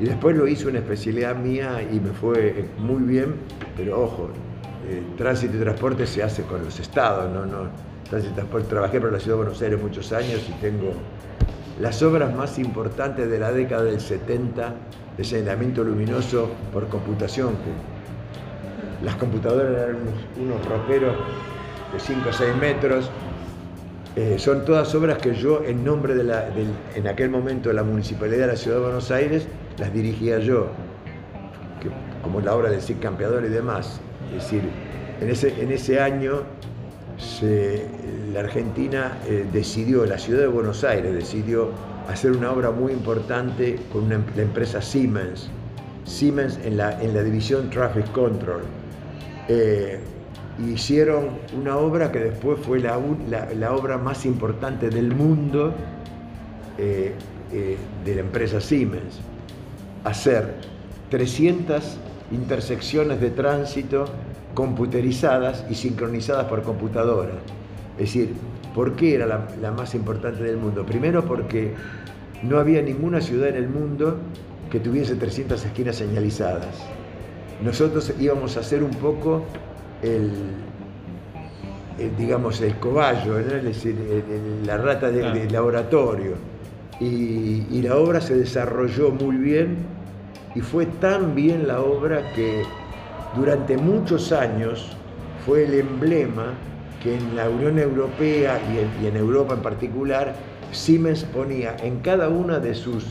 y 0.00 0.06
después 0.06 0.36
lo 0.36 0.46
hice 0.48 0.66
una 0.68 0.80
especialidad 0.80 1.36
mía 1.36 1.80
y 1.92 2.00
me 2.00 2.10
fue 2.10 2.64
muy 2.78 3.02
bien, 3.04 3.36
pero 3.76 4.02
ojo, 4.02 4.28
eh, 4.88 5.02
tránsito 5.16 5.56
y 5.56 5.60
transporte 5.60 6.04
se 6.06 6.22
hace 6.24 6.42
con 6.42 6.64
los 6.64 6.78
estados, 6.80 7.32
no, 7.32 7.46
no. 7.46 7.68
Tránsito 8.10 8.32
y 8.32 8.34
transporte, 8.34 8.68
trabajé 8.68 9.00
para 9.00 9.12
la 9.12 9.20
ciudad 9.20 9.36
de 9.38 9.42
Buenos 9.44 9.62
Aires 9.62 9.80
muchos 9.80 10.12
años 10.12 10.44
y 10.48 10.52
tengo 10.60 10.92
las 11.80 12.02
obras 12.02 12.34
más 12.34 12.58
importantes 12.58 13.30
de 13.30 13.38
la 13.38 13.52
década 13.52 13.84
del 13.84 14.00
70 14.00 14.74
de 15.16 15.24
señalamiento 15.24 15.84
luminoso 15.84 16.50
por 16.72 16.88
computación, 16.88 17.50
las 19.04 19.16
computadoras 19.16 19.70
eran 19.72 19.96
unos, 20.42 20.64
roperos 20.66 21.14
de 21.92 22.00
5 22.00 22.28
o 22.28 22.32
6 22.32 22.56
metros, 22.56 23.10
eh, 24.16 24.36
son 24.38 24.64
todas 24.64 24.94
obras 24.94 25.18
que 25.18 25.34
yo, 25.34 25.62
en 25.64 25.84
nombre 25.84 26.14
de 26.14 26.24
la, 26.24 26.46
en 26.94 27.06
aquel 27.08 27.30
momento 27.30 27.68
de 27.68 27.74
la 27.74 27.82
Municipalidad 27.82 28.46
de 28.46 28.52
la 28.52 28.56
Ciudad 28.56 28.78
de 28.78 28.82
Buenos 28.84 29.10
Aires, 29.10 29.46
las 29.78 29.92
dirigía 29.92 30.38
yo, 30.38 30.68
que- 31.80 31.90
como 32.22 32.40
la 32.40 32.54
obra 32.54 32.70
del 32.70 32.80
Cid 32.80 32.96
Campeador 33.00 33.44
y 33.44 33.48
demás. 33.48 34.00
Es 34.36 34.42
decir, 34.44 34.62
en 35.20 35.28
ese, 35.28 35.60
en 35.62 35.70
ese 35.72 36.00
año 36.00 36.42
la 38.32 38.40
Argentina 38.40 39.18
eh, 39.28 39.46
decidió, 39.52 40.04
la 40.06 40.18
Ciudad 40.18 40.40
de 40.40 40.46
Buenos 40.48 40.82
Aires 40.84 41.14
decidió 41.14 41.70
hacer 42.08 42.32
una 42.32 42.50
obra 42.50 42.70
muy 42.70 42.92
importante 42.92 43.78
con 43.92 44.10
em- 44.12 44.24
la 44.36 44.42
empresa 44.42 44.80
Siemens, 44.82 45.48
Siemens 46.04 46.58
en 46.64 46.76
la, 46.76 47.00
en 47.00 47.14
la 47.14 47.22
división 47.22 47.70
Traffic 47.70 48.10
Control. 48.12 48.62
Eh, 49.48 49.98
hicieron 50.72 51.30
una 51.58 51.76
obra 51.76 52.12
que 52.12 52.20
después 52.20 52.58
fue 52.60 52.78
la, 52.78 52.96
obra 53.72 53.98
más 53.98 54.24
importante 54.24 54.88
del 54.88 55.14
mundo 55.14 55.74
eh, 56.78 57.12
eh, 57.52 57.76
de 58.04 58.14
la 58.14 58.20
empresa 58.20 58.60
Siemens. 58.60 59.20
Hacer 60.04 60.54
300 61.10 61.98
intersecciones 62.30 63.20
de 63.20 63.30
tránsito 63.30 64.06
computerizadas 64.54 65.64
y 65.68 65.74
sincronizadas 65.74 66.46
por 66.46 66.62
computadora. 66.62 67.34
Es 67.98 68.06
decir, 68.06 68.34
¿por 68.74 68.94
qué 68.96 69.14
era 69.14 69.26
la, 69.26 69.48
la 69.60 69.72
más 69.72 69.94
importante 69.94 70.42
del 70.42 70.56
mundo? 70.56 70.86
Primero 70.86 71.24
porque 71.24 71.74
no 72.42 72.58
había 72.58 72.80
ninguna 72.82 73.20
ciudad 73.20 73.48
en 73.48 73.56
el 73.56 73.68
mundo 73.68 74.18
que 74.70 74.80
tuviese 74.80 75.16
300 75.16 75.64
esquinas 75.64 75.96
señalizadas. 75.96 77.03
Nosotros 77.62 78.12
íbamos 78.18 78.56
a 78.56 78.60
hacer 78.60 78.82
un 78.82 78.90
poco 78.90 79.44
el, 80.02 80.32
el, 81.98 82.16
digamos, 82.16 82.60
el 82.60 82.74
cobayo, 82.76 83.38
¿no? 83.40 83.54
Es 83.56 83.64
decir, 83.64 83.94
el- 84.00 84.32
el- 84.32 84.66
la 84.66 84.76
rata 84.76 85.10
de, 85.10 85.20
Claro. 85.20 85.34
de 85.38 85.50
laboratorio. 85.50 86.32
Y, 87.00 87.66
y 87.70 87.82
la 87.82 87.96
obra 87.96 88.20
se 88.20 88.36
desarrolló 88.36 89.10
muy 89.10 89.36
bien 89.36 89.76
y 90.54 90.60
fue 90.60 90.86
tan 90.86 91.34
bien 91.34 91.66
la 91.66 91.80
obra 91.80 92.32
que 92.34 92.62
durante 93.36 93.76
muchos 93.76 94.30
años 94.30 94.96
fue 95.44 95.64
el 95.64 95.74
emblema 95.74 96.54
que 97.02 97.16
en 97.16 97.34
la 97.34 97.50
Unión 97.50 97.78
Europea 97.78 98.60
y 98.72 98.78
en, 98.78 98.88
y 99.02 99.06
en 99.08 99.16
Europa 99.16 99.54
en 99.54 99.60
particular, 99.60 100.34
Siemens 100.72 101.24
ponía 101.24 101.76
en 101.82 101.98
cada 102.00 102.28
una 102.28 102.58
de 102.60 102.74
sus 102.74 103.04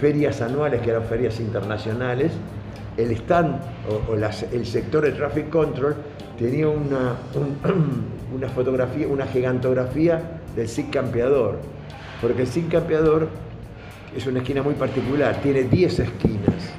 ferias 0.00 0.40
anuales, 0.40 0.80
que 0.82 0.90
eran 0.90 1.04
ferias 1.04 1.38
internacionales, 1.38 2.32
el 2.96 3.10
stand 3.12 3.60
o, 4.10 4.14
el 4.14 4.66
sector 4.66 5.04
de 5.04 5.12
traffic 5.12 5.50
control 5.50 5.96
tenía 6.38 6.68
una, 6.68 7.16
un- 7.34 8.04
una 8.34 8.48
fotografía, 8.48 9.06
una 9.08 9.26
gigantografía 9.26 10.40
del 10.54 10.68
SIG 10.68 10.90
campeador, 10.90 11.58
porque 12.20 12.42
el 12.42 12.48
SIG 12.48 12.68
campeador 12.68 13.28
es 14.16 14.26
una 14.26 14.38
esquina 14.40 14.62
muy 14.62 14.74
particular, 14.74 15.36
tiene 15.42 15.64
10 15.64 15.98
esquinas 16.00 16.72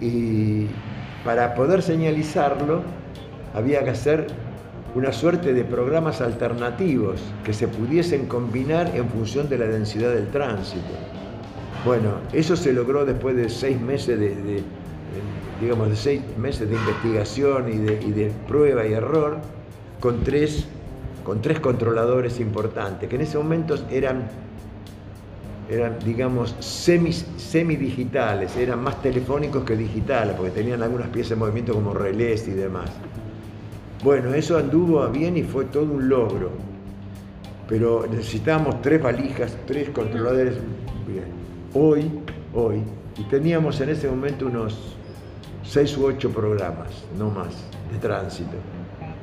y 0.00 0.66
para 1.24 1.54
poder 1.54 1.82
señalizarlo 1.82 2.82
había 3.54 3.82
que 3.84 3.90
hacer 3.90 4.26
una 4.94 5.12
suerte 5.12 5.52
de 5.52 5.64
programas 5.64 6.20
alternativos 6.20 7.20
que 7.44 7.52
se 7.52 7.68
pudiesen 7.68 8.26
combinar 8.26 8.90
en 8.94 9.08
función 9.08 9.48
de 9.48 9.58
la 9.58 9.66
densidad 9.66 10.10
del 10.12 10.28
tránsito. 10.28 10.84
Bueno, 11.84 12.14
eso 12.32 12.56
se 12.56 12.72
logró 12.72 13.04
después 13.04 13.36
de 13.36 13.48
seis 13.48 13.80
meses 13.80 14.18
de- 14.18 14.62
digamos, 15.60 15.88
de 15.88 15.96
seis 15.96 16.22
meses 16.36 16.68
de 16.68 16.76
investigación 16.76 17.72
y 17.72 17.76
de, 17.78 18.02
y 18.02 18.12
de 18.12 18.30
prueba 18.46 18.86
y 18.86 18.92
error 18.92 19.38
con 20.00 20.22
tres, 20.22 20.66
con 21.24 21.40
tres 21.40 21.60
controladores 21.60 22.40
importantes, 22.40 23.08
que 23.08 23.16
en 23.16 23.22
ese 23.22 23.38
momento 23.38 23.76
eran, 23.90 24.28
eran 25.70 25.98
digamos, 26.04 26.54
semi, 26.60 27.12
semidigitales, 27.12 28.56
eran 28.56 28.82
más 28.82 29.00
telefónicos 29.00 29.64
que 29.64 29.76
digitales, 29.76 30.34
porque 30.36 30.52
tenían 30.52 30.82
algunas 30.82 31.08
piezas 31.08 31.30
de 31.30 31.36
movimiento 31.36 31.72
como 31.72 31.94
relés 31.94 32.46
y 32.48 32.52
demás. 32.52 32.90
Bueno, 34.04 34.34
eso 34.34 34.58
anduvo 34.58 35.06
bien 35.08 35.36
y 35.36 35.42
fue 35.42 35.64
todo 35.64 35.84
un 35.84 36.08
logro. 36.08 36.50
Pero 37.68 38.06
necesitábamos 38.08 38.80
tres 38.80 39.02
valijas, 39.02 39.56
tres 39.66 39.88
controladores. 39.90 40.54
Bien. 41.08 41.24
Hoy, 41.74 42.10
hoy, 42.54 42.82
y 43.18 43.24
teníamos 43.24 43.80
en 43.80 43.88
ese 43.88 44.08
momento 44.08 44.46
unos 44.46 44.95
seis 45.66 45.96
u 45.96 46.06
ocho 46.06 46.30
programas, 46.30 46.88
no 47.18 47.30
más, 47.30 47.54
de 47.92 47.98
tránsito. 47.98 48.56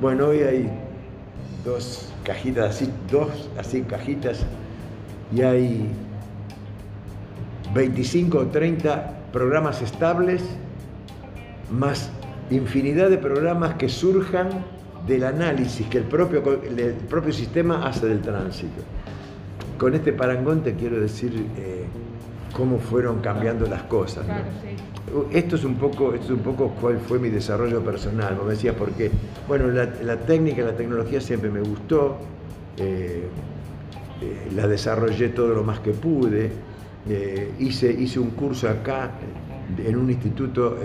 Bueno, 0.00 0.26
hoy 0.26 0.40
hay 0.42 0.70
dos 1.64 2.08
cajitas 2.22 2.76
así, 2.76 2.90
dos 3.10 3.50
así 3.58 3.82
cajitas, 3.82 4.44
y 5.34 5.42
hay 5.42 5.90
25 7.74 8.38
o 8.38 8.46
30 8.46 9.14
programas 9.32 9.82
estables, 9.82 10.42
más 11.72 12.10
infinidad 12.50 13.10
de 13.10 13.18
programas 13.18 13.74
que 13.74 13.88
surjan 13.88 14.48
del 15.06 15.24
análisis 15.24 15.86
que 15.88 15.98
el 15.98 16.04
propio, 16.04 16.42
el 16.62 16.94
propio 17.08 17.32
sistema 17.32 17.86
hace 17.86 18.06
del 18.06 18.20
tránsito. 18.20 18.82
Con 19.78 19.94
este 19.94 20.12
parangón 20.12 20.62
te 20.62 20.74
quiero 20.74 21.00
decir 21.00 21.46
eh, 21.58 21.84
cómo 22.56 22.78
fueron 22.78 23.20
cambiando 23.20 23.66
las 23.66 23.82
cosas. 23.84 24.24
Esto 25.32 25.56
es 25.56 25.64
un 25.64 25.76
poco, 25.76 26.14
esto 26.14 26.26
es 26.26 26.30
un 26.30 26.44
poco 26.44 26.74
cuál 26.80 26.98
fue 26.98 27.18
mi 27.18 27.28
desarrollo 27.28 27.82
personal. 27.82 28.38
Me 28.44 28.52
decía 28.52 28.74
porque, 28.74 29.10
bueno, 29.46 29.68
la, 29.68 30.16
técnica, 30.20 30.62
la 30.62 30.76
tecnología 30.76 31.20
siempre 31.20 31.50
me 31.50 31.60
gustó, 31.60 32.16
eh, 32.78 33.24
eh, 34.22 34.48
la 34.54 34.66
desarrollé 34.66 35.28
todo 35.28 35.54
lo 35.54 35.62
más 35.62 35.80
que 35.80 35.92
pude, 35.92 36.50
hice, 37.58 37.92
hice 37.92 38.18
un 38.18 38.30
curso 38.30 38.68
acá 38.68 39.10
en 39.76 39.96
un 39.96 40.10
instituto 40.10 40.78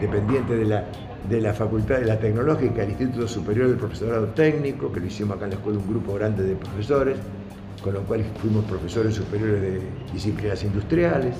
dependiente 0.00 0.56
de 0.56 0.64
la 0.64 0.84
de 1.28 1.40
la 1.40 1.52
Facultad 1.52 1.98
de 1.98 2.06
la 2.06 2.18
Tecnológica, 2.18 2.82
el 2.82 2.90
Instituto 2.90 3.28
Superior 3.28 3.68
del 3.68 3.76
Profesorado 3.76 4.26
Técnico, 4.28 4.90
que 4.92 5.00
lo 5.00 5.06
hicimos 5.06 5.36
acá 5.36 5.44
en 5.44 5.50
la 5.50 5.56
escuela 5.56 5.78
un 5.78 5.88
grupo 5.88 6.14
grande 6.14 6.44
de 6.44 6.54
profesores, 6.56 7.16
con 7.82 7.94
lo 7.94 8.00
cual 8.02 8.24
fuimos 8.40 8.64
profesores 8.64 9.14
superiores 9.14 9.60
de 9.60 9.80
disciplinas 10.12 10.62
industriales. 10.64 11.34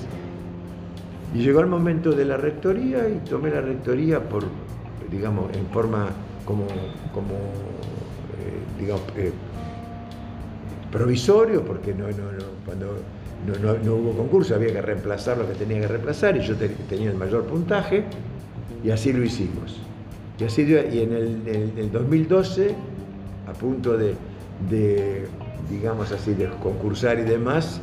Y 1.33 1.39
llegó 1.39 1.61
el 1.61 1.67
momento 1.67 2.11
de 2.11 2.25
la 2.25 2.37
rectoría 2.37 3.07
y 3.07 3.27
tomé 3.29 3.51
la 3.51 3.61
rectoría 3.61 4.21
por, 4.21 4.43
digamos, 5.09 5.55
en 5.55 5.65
forma 5.67 6.09
como, 6.45 6.65
como 7.13 7.35
eh, 7.35 8.79
digamos, 8.79 9.03
eh, 9.15 9.31
provisorio, 10.91 11.63
porque 11.63 11.93
no, 11.93 12.07
no, 12.07 12.31
no, 12.31 12.45
cuando 12.65 12.97
no, 13.45 13.95
hubo 13.95 14.11
concurso 14.11 14.55
había 14.55 14.73
que 14.73 14.81
reemplazar 14.81 15.37
lo 15.37 15.47
que 15.47 15.55
tenía 15.55 15.79
que 15.81 15.87
reemplazar 15.87 16.35
y 16.37 16.41
yo 16.41 16.55
tenía 16.89 17.11
el 17.11 17.17
mayor 17.17 17.45
puntaje. 17.45 18.03
Y 18.83 18.89
así 18.89 19.13
lo 19.13 19.23
hicimos. 19.23 19.79
Y, 20.39 20.43
así, 20.43 20.63
y 20.63 20.99
en 20.99 21.13
el, 21.77 21.91
2012, 21.91 22.75
a 23.47 23.53
punto 23.53 23.95
de, 23.97 24.15
digamos 25.69 26.11
así, 26.11 26.33
de 26.33 26.49
concursar 26.61 27.19
y 27.19 27.23
demás, 27.23 27.79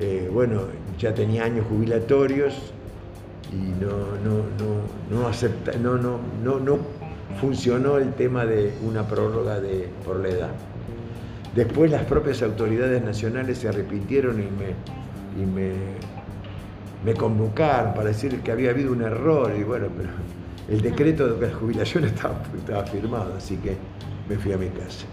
eh, 0.00 0.28
bueno, 0.32 0.62
ya 0.98 1.14
tenía 1.14 1.44
años 1.44 1.64
jubilatorios 1.68 2.72
y 3.52 3.84
no, 3.84 3.90
no, 4.24 5.20
no, 5.20 5.28
acepta, 5.28 5.72
no, 5.78 5.96
no, 5.96 6.18
no, 6.42 6.58
no 6.58 6.78
funcionó 7.40 7.98
el 7.98 8.14
tema 8.14 8.46
de 8.46 8.74
una 8.82 9.06
prórroga 9.06 9.60
de, 9.60 9.88
por 10.04 10.20
la 10.20 10.28
edad. 10.28 10.50
Después 11.54 11.90
las 11.90 12.04
propias 12.04 12.42
autoridades 12.42 13.02
nacionales 13.02 13.58
se 13.58 13.68
arrepintieron 13.68 14.40
y 14.40 14.44
me, 14.44 15.42
y 15.42 15.46
me 15.46 15.72
me 17.04 17.14
convocaron 17.14 17.94
para 17.94 18.08
decir 18.08 18.40
que 18.40 18.52
había 18.52 18.70
habido 18.70 18.92
un 18.92 19.02
error 19.02 19.52
y 19.58 19.64
bueno, 19.64 19.88
pero 19.96 20.10
el 20.68 20.80
decreto 20.80 21.34
de 21.34 21.48
la 21.48 21.54
jubilación 21.54 22.04
estaba, 22.04 22.42
estaba 22.56 22.84
firmado, 22.86 23.34
así 23.36 23.56
que 23.56 23.76
me 24.28 24.36
fui 24.36 24.52
a 24.52 24.58
mi 24.58 24.68
casa. 24.68 25.06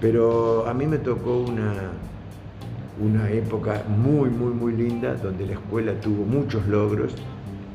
Pero 0.00 0.66
a 0.66 0.74
mí 0.74 0.86
me 0.86 0.98
tocó 0.98 1.38
una, 1.38 1.72
una 3.00 3.30
época 3.30 3.82
muy, 3.88 4.28
muy, 4.30 4.52
muy 4.52 4.72
linda, 4.72 5.14
donde 5.14 5.46
la 5.46 5.52
escuela 5.54 5.92
tuvo 6.00 6.24
muchos 6.24 6.66
logros 6.66 7.14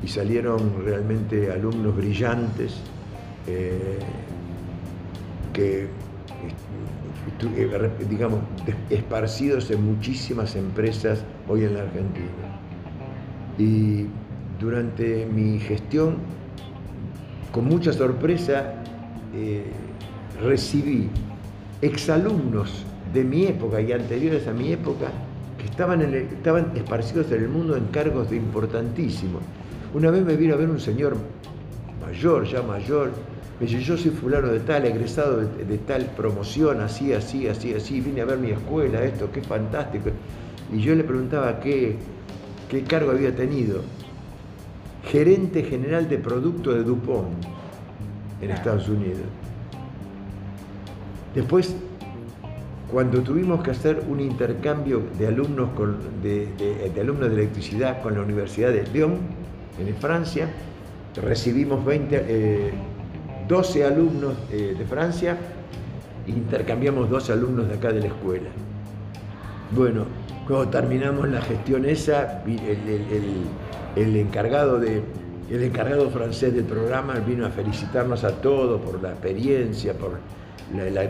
y 0.02 0.08
salieron 0.08 0.84
realmente 0.84 1.50
alumnos 1.50 1.96
brillantes 1.96 2.80
eh, 3.46 3.98
que, 5.52 5.82
eh, 5.82 5.88
digamos, 8.08 8.40
esparcidos 8.88 9.70
en 9.70 9.84
muchísimas 9.84 10.56
empresas 10.56 11.22
hoy 11.48 11.64
en 11.64 11.74
la 11.74 11.82
Argentina. 11.82 12.26
Y 13.58 14.06
durante 14.58 15.26
mi 15.26 15.58
gestión, 15.58 16.16
con 17.52 17.66
mucha 17.66 17.92
sorpresa, 17.92 18.74
eh, 19.34 19.64
recibí 20.42 21.08
exalumnos 21.82 22.86
de 23.12 23.24
mi 23.24 23.46
época 23.46 23.80
y 23.80 23.92
anteriores 23.92 24.46
a 24.46 24.52
mi 24.52 24.72
época 24.72 25.08
que 25.58 25.66
estaban, 25.66 26.00
estaban 26.00 26.72
esparcidos 26.74 27.30
en 27.32 27.42
el 27.42 27.48
mundo 27.48 27.76
en 27.76 27.84
cargos 27.86 28.30
de 28.30 28.36
importantísimos. 28.36 29.42
Una 29.92 30.10
vez 30.10 30.24
me 30.24 30.36
vino 30.36 30.54
a 30.54 30.56
ver 30.56 30.70
un 30.70 30.80
señor 30.80 31.16
mayor, 32.04 32.44
ya 32.44 32.62
mayor, 32.62 33.10
me 33.58 33.66
dice, 33.66 33.80
yo 33.82 33.96
soy 33.96 34.10
fulano 34.10 34.48
de 34.48 34.60
tal, 34.60 34.86
egresado 34.86 35.38
de, 35.38 35.64
de, 35.64 35.78
tal 35.78 36.06
promoción, 36.16 36.80
así, 36.80 37.12
así, 37.12 37.46
así, 37.46 37.74
así, 37.74 38.00
vine 38.00 38.22
a 38.22 38.24
ver 38.24 38.38
mi 38.38 38.50
escuela, 38.50 39.02
esto, 39.04 39.30
qué 39.32 39.42
fantástico. 39.42 40.10
Y 40.72 40.80
yo 40.80 40.94
le 40.94 41.04
preguntaba 41.04 41.60
qué, 41.60 41.96
qué 42.68 42.82
cargo 42.84 43.10
había 43.10 43.34
tenido. 43.34 43.82
Gerente 45.04 45.64
general 45.64 46.08
de 46.08 46.18
producto 46.18 46.72
de 46.72 46.84
Dupont 46.84 47.28
en 48.40 48.50
Estados 48.50 48.88
Unidos. 48.88 49.26
Después, 51.34 51.74
cuando 52.90 53.20
tuvimos 53.20 53.62
que 53.62 53.70
hacer 53.70 54.02
un 54.08 54.20
intercambio 54.20 55.02
de 55.18 55.26
alumnos, 55.26 55.68
de, 56.22 56.92
alumnos 57.00 57.28
de 57.28 57.34
electricidad 57.34 58.02
con 58.02 58.14
la 58.14 58.22
Universidad 58.22 58.70
de 58.70 58.84
Lyon, 58.92 59.18
en 59.78 59.94
Francia, 59.96 60.48
recibimos 61.16 61.84
20, 61.84 62.72
12 63.48 63.78
eh, 63.78 63.84
alumnos 63.84 64.34
eh, 64.52 64.74
de 64.78 64.84
Francia 64.84 65.36
e 66.26 66.30
intercambiamos 66.30 67.08
dos 67.08 67.30
alumnos 67.30 67.68
de 67.68 67.74
acá 67.74 67.92
de 67.92 68.00
la 68.00 68.06
escuela. 68.06 68.50
Bueno, 69.72 70.04
cuando 70.46 70.68
terminamos 70.68 71.28
la 71.28 71.40
gestión 71.40 71.84
esa, 71.84 72.42
de, 72.44 73.22
el 73.96 74.16
encargado 74.16 76.10
francés 76.10 76.54
del 76.54 76.64
programa 76.64 77.14
vino 77.14 77.46
a 77.46 77.50
felicitarnos 77.50 78.24
a 78.24 78.40
todos 78.40 78.80
por 78.80 79.02
la 79.02 79.10
experiencia, 79.10 79.94
por 79.94 80.18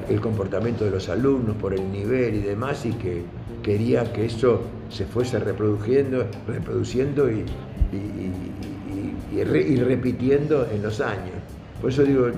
el 0.08 0.20
comportamiento 0.20 0.84
de 0.84 0.90
los 0.90 1.08
alumnos, 1.08 1.56
por 1.56 1.74
el 1.74 1.90
nivel 1.90 2.36
y 2.36 2.40
demás, 2.40 2.86
y 2.86 2.92
que 2.92 3.22
quería 3.62 4.10
que 4.12 4.26
eso 4.26 4.62
se 4.88 5.04
fuese 5.04 5.38
reproduciendo, 5.38 6.26
reproduciendo 6.46 7.30
y, 7.30 7.44
y, 7.92 9.42
repitiendo 9.44 10.66
en 10.72 10.82
los 10.82 11.00
años. 11.00 11.34
Por 11.80 11.90
eso 11.90 12.02
digo, 12.02 12.28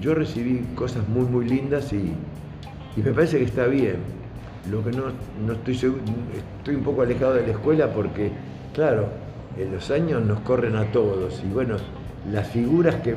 yo 0.00 0.14
recibí 0.14 0.64
cosas 0.74 1.06
muy, 1.08 1.24
muy 1.24 1.48
lindas 1.48 1.92
y 1.92 2.12
me 2.96 3.12
parece 3.12 3.38
que 3.38 3.44
está 3.44 3.66
bien. 3.66 3.96
Lo 4.70 4.82
que 4.82 4.90
no, 4.90 5.52
estoy 5.52 5.76
seguro, 5.76 6.02
estoy 6.58 6.74
un 6.74 6.82
poco 6.82 7.02
alejado 7.02 7.34
de 7.34 7.46
la 7.46 7.52
escuela 7.52 7.92
porque, 7.92 8.32
claro, 8.74 9.08
en 9.56 9.72
los 9.72 9.90
años 9.90 10.22
nos 10.24 10.40
corren 10.40 10.74
a 10.76 10.90
todos 10.90 11.42
y 11.48 11.52
bueno, 11.52 11.76
las 12.32 12.48
figuras 12.48 12.96
que, 12.96 13.14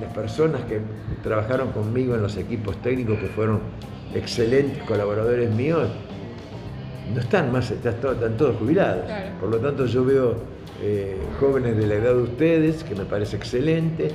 las 0.00 0.12
personas 0.12 0.62
que 0.62 0.80
trabajaron 1.22 1.70
conmigo 1.70 2.16
en 2.16 2.22
los 2.22 2.36
equipos 2.36 2.82
técnicos 2.82 3.18
que 3.18 3.28
fueron 3.28 3.60
excelentes 4.12 4.82
colaboradores 4.84 5.54
míos, 5.54 5.88
no 7.14 7.20
están 7.20 7.52
más, 7.52 7.70
están, 7.70 7.94
todos 8.36 8.56
jubilados. 8.56 9.04
Por 9.40 9.50
lo 9.50 9.58
tanto, 9.58 9.86
yo 9.86 10.04
veo 10.04 10.34
eh, 10.82 11.16
jóvenes 11.40 11.76
de 11.76 11.86
la 11.86 11.94
edad 11.94 12.14
de 12.14 12.22
ustedes, 12.22 12.84
que 12.84 12.94
me 12.94 13.04
parece 13.04 13.36
excelente, 13.36 14.10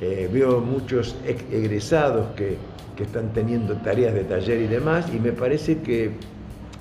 eh, 0.00 0.28
veo 0.32 0.60
muchos 0.60 1.16
egresados 1.24 2.34
que 2.36 2.58
que 2.96 3.04
están 3.04 3.32
teniendo 3.32 3.74
tareas 3.76 4.14
de 4.14 4.24
taller 4.24 4.62
y 4.62 4.66
demás, 4.66 5.06
y 5.12 5.18
me 5.18 5.32
parece 5.32 5.80
que 5.80 6.12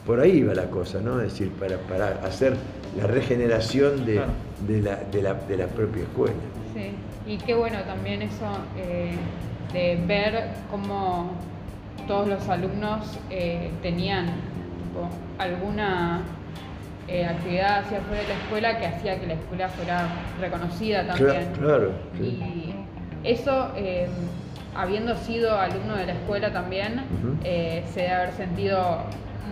por 0.06 0.20
ahí 0.20 0.44
va 0.44 0.54
la 0.54 0.70
cosa, 0.70 1.00
¿no? 1.00 1.20
Es 1.22 1.32
decir, 1.32 1.52
para, 1.52 1.78
para 1.78 2.26
hacer 2.26 2.56
la 2.98 3.08
regeneración 3.08 4.06
de, 4.06 4.22
de, 4.68 4.82
la, 4.82 4.98
de, 4.98 5.22
la, 5.22 5.34
de, 5.34 5.58
la, 5.58 5.68
propia 5.68 6.04
escuela. 6.04 6.36
Sí, 6.74 6.92
y 7.26 7.38
qué 7.38 7.56
bueno 7.56 7.80
también 7.84 8.22
eso 8.22 8.46
eh, 8.78 9.16
de 9.72 10.00
ver 10.06 10.50
cómo 10.70 11.32
todos 12.08 12.28
los 12.28 12.48
alumnos 12.50 13.20
eh, 13.30 13.72
tenían 13.82 14.28
alguna 15.40 16.22
eh, 17.08 17.26
actividad 17.26 17.80
hacia 17.80 18.00
afuera 18.00 18.22
de 18.22 18.28
la 18.28 18.36
escuela 18.36 18.80
que 18.80 18.86
hacía 18.88 19.20
que 19.20 19.28
la 19.28 19.34
escuela 19.34 19.70
fuera 19.70 20.08
reconocida 20.40 21.06
también. 21.08 21.52
Claro. 21.60 21.92
Y 22.20 22.74
eso 23.24 23.72
habiendo 24.76 25.16
sido 25.18 25.58
alumno 25.58 25.96
de 25.96 26.06
la 26.06 26.14
escuela 26.14 26.52
también, 26.52 27.02
eh, 27.44 27.84
se 27.94 28.02
debe 28.02 28.14
haber 28.14 28.34
sentido 28.34 28.98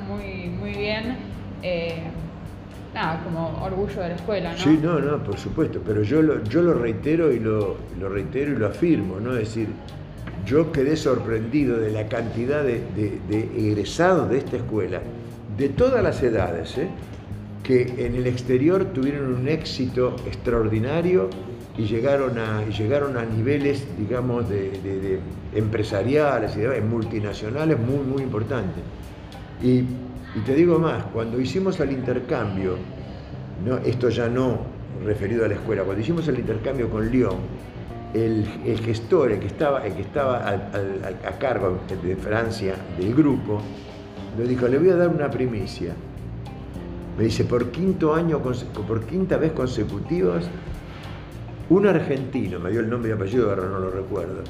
muy, 0.08 0.50
muy 0.50 0.72
bien. 0.72 1.18
Eh, 1.64 2.02
nada, 2.94 3.22
como 3.24 3.64
orgullo 3.64 4.02
de 4.02 4.10
la 4.10 4.16
escuela, 4.16 4.52
¿no? 4.52 4.58
Sí, 4.58 4.80
no, 4.82 5.00
no, 5.00 5.24
por 5.24 5.38
supuesto, 5.38 5.80
pero 5.86 6.04
yo 6.04 6.22
lo, 6.22 6.44
yo 6.44 6.62
lo 6.62 6.74
reitero 6.74 7.32
y 7.32 7.40
lo, 7.40 7.78
lo 8.00 8.10
reitero 8.10 8.52
y 8.54 8.56
lo 8.58 8.68
afirmo, 8.68 9.20
¿no? 9.20 9.34
Es 9.34 9.50
decir, 9.50 9.68
yo 10.46 10.72
quedé 10.72 10.98
sorprendido 10.98 11.78
de 11.78 11.92
la 11.92 12.08
cantidad 12.08 12.64
de, 12.64 12.84
egresados 13.56 14.30
de 14.30 14.40
esta 14.40 14.58
escuela, 14.58 15.02
de 15.58 15.70
todas 15.70 16.04
las 16.04 16.22
edades, 16.24 16.78
¿eh? 16.78 16.88
Que 17.64 18.06
en 18.06 18.16
el 18.16 18.28
exterior 18.28 18.86
tuvieron 18.86 19.34
un 19.34 19.48
éxito 19.48 20.16
extraordinario 20.26 21.30
y 21.78 21.84
llegaron 21.84 22.38
a, 22.38 22.66
llegaron 22.68 23.18
a 23.18 23.26
niveles, 23.26 23.86
digamos, 23.98 24.50
de, 24.50 25.20
empresariales 25.54 26.54
y 26.56 26.82
multinacionales 26.82 27.78
muy, 27.80 28.06
muy 28.06 28.24
importantes. 28.24 28.84
Y, 29.62 29.84
te 30.46 30.56
digo 30.56 30.80
más, 30.80 31.04
cuando 31.14 31.42
hicimos 31.42 31.80
el 31.82 31.92
intercambio, 31.92 32.78
¿no? 33.66 33.78
esto 33.80 34.08
ya 34.10 34.30
no 34.30 34.60
referido 35.04 35.44
a 35.44 35.50
la 35.50 35.56
escuela, 35.56 35.84
cuando 35.84 36.02
hicimos 36.02 36.28
el 36.30 36.40
intercambio 36.40 36.90
con 36.90 37.10
Lyon, 37.10 37.36
el, 38.14 38.46
gestor, 38.84 39.32
el 39.32 39.40
que 39.40 39.48
estaba, 39.48 39.86
el 39.86 39.94
que 39.94 40.02
estaba 40.02 40.48
a 40.48 41.38
cargo 41.38 41.80
de 42.02 42.16
Francia 42.16 42.76
del 42.98 43.14
grupo, 43.14 43.62
le 44.38 44.48
dijo, 44.48 44.68
le 44.68 44.80
voy 44.80 44.90
a 44.90 44.96
dar 44.96 45.10
una 45.10 45.30
primicia. 45.30 45.94
Me 47.22 47.26
dice, 47.26 47.44
por 47.44 47.70
quinto 47.70 48.16
año, 48.16 48.40
por 48.40 49.06
quinta 49.06 49.38
vez 49.38 49.52
consecutivos, 49.52 50.44
un 51.70 51.86
argentino, 51.86 52.60
me 52.60 52.72
dio 52.72 52.80
el 52.80 52.90
nombre 52.90 53.12
y 53.12 53.14
apellido, 53.14 53.52
ahora 53.52 53.70
no 53.70 53.78
lo 53.78 53.92
recuerdo, 53.92 54.42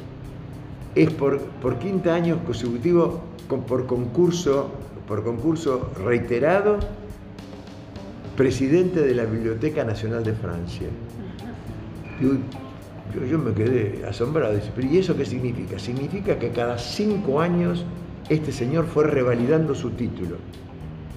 es 0.95 1.12
por, 1.12 1.41
por 1.62 1.79
quinta 1.79 2.15
año 2.15 2.41
consecutivo 2.45 3.19
por 3.67 3.86
concurso, 3.88 4.71
por 5.05 5.21
concurso 5.21 5.91
reiterado, 6.01 6.79
presidente 8.38 9.01
de 9.01 9.15
la 9.15 9.25
Biblioteca 9.25 9.84
Nacional 9.84 10.23
de 10.23 10.31
Francia. 10.31 10.88
Yo, 12.21 13.25
yo, 13.25 13.38
me 13.38 13.53
quedé 13.53 14.05
asombrado. 14.07 14.57
¿y 14.81 14.97
eso 14.97 15.17
qué 15.17 15.25
significa? 15.25 15.77
Significa 15.77 16.39
que 16.39 16.51
cada 16.51 16.77
cinco 16.77 17.41
años 17.41 17.84
este 18.29 18.53
señor 18.53 18.86
fue 18.86 19.07
revalidando 19.07 19.75
su 19.75 19.89
título 19.89 20.38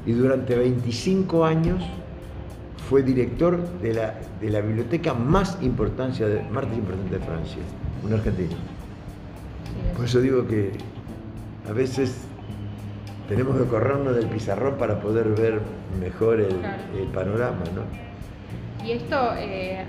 y 0.06 0.12
durante 0.12 0.56
25 0.56 1.44
años 1.44 1.82
fue 2.88 3.02
director 3.02 3.66
de 3.80 3.94
la, 3.94 4.14
de 4.40 4.50
la 4.50 4.60
biblioteca 4.60 5.14
más, 5.14 5.58
importancia 5.62 6.26
de, 6.26 6.42
más 6.42 6.64
importante 6.64 7.18
de 7.18 7.24
Francia, 7.24 7.62
un 8.02 8.12
argentino. 8.12 8.56
Por 9.96 10.04
eso 10.04 10.20
digo 10.20 10.46
que 10.46 10.72
a 11.68 11.72
veces 11.72 12.26
tenemos 13.28 13.56
que 13.56 13.64
corrernos 13.64 14.14
del 14.14 14.26
pizarrón 14.26 14.76
para 14.76 15.00
poder 15.00 15.28
ver 15.28 15.60
mejor 15.98 16.40
el, 16.40 16.54
panorama, 17.14 17.62
¿no? 17.74 18.84
Y 18.86 18.92
esto, 18.92 19.32
eh, 19.38 19.84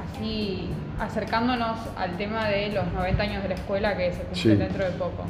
así 0.00 0.68
acercándonos 1.00 1.78
al 1.96 2.16
tema 2.16 2.46
de 2.48 2.68
los 2.68 2.92
90 2.92 3.22
años 3.22 3.42
de 3.42 3.48
la 3.48 3.54
escuela 3.54 3.96
que 3.96 4.12
se 4.12 4.22
cumple 4.22 4.56
dentro 4.56 4.84
de 4.84 4.90
poco, 4.92 5.24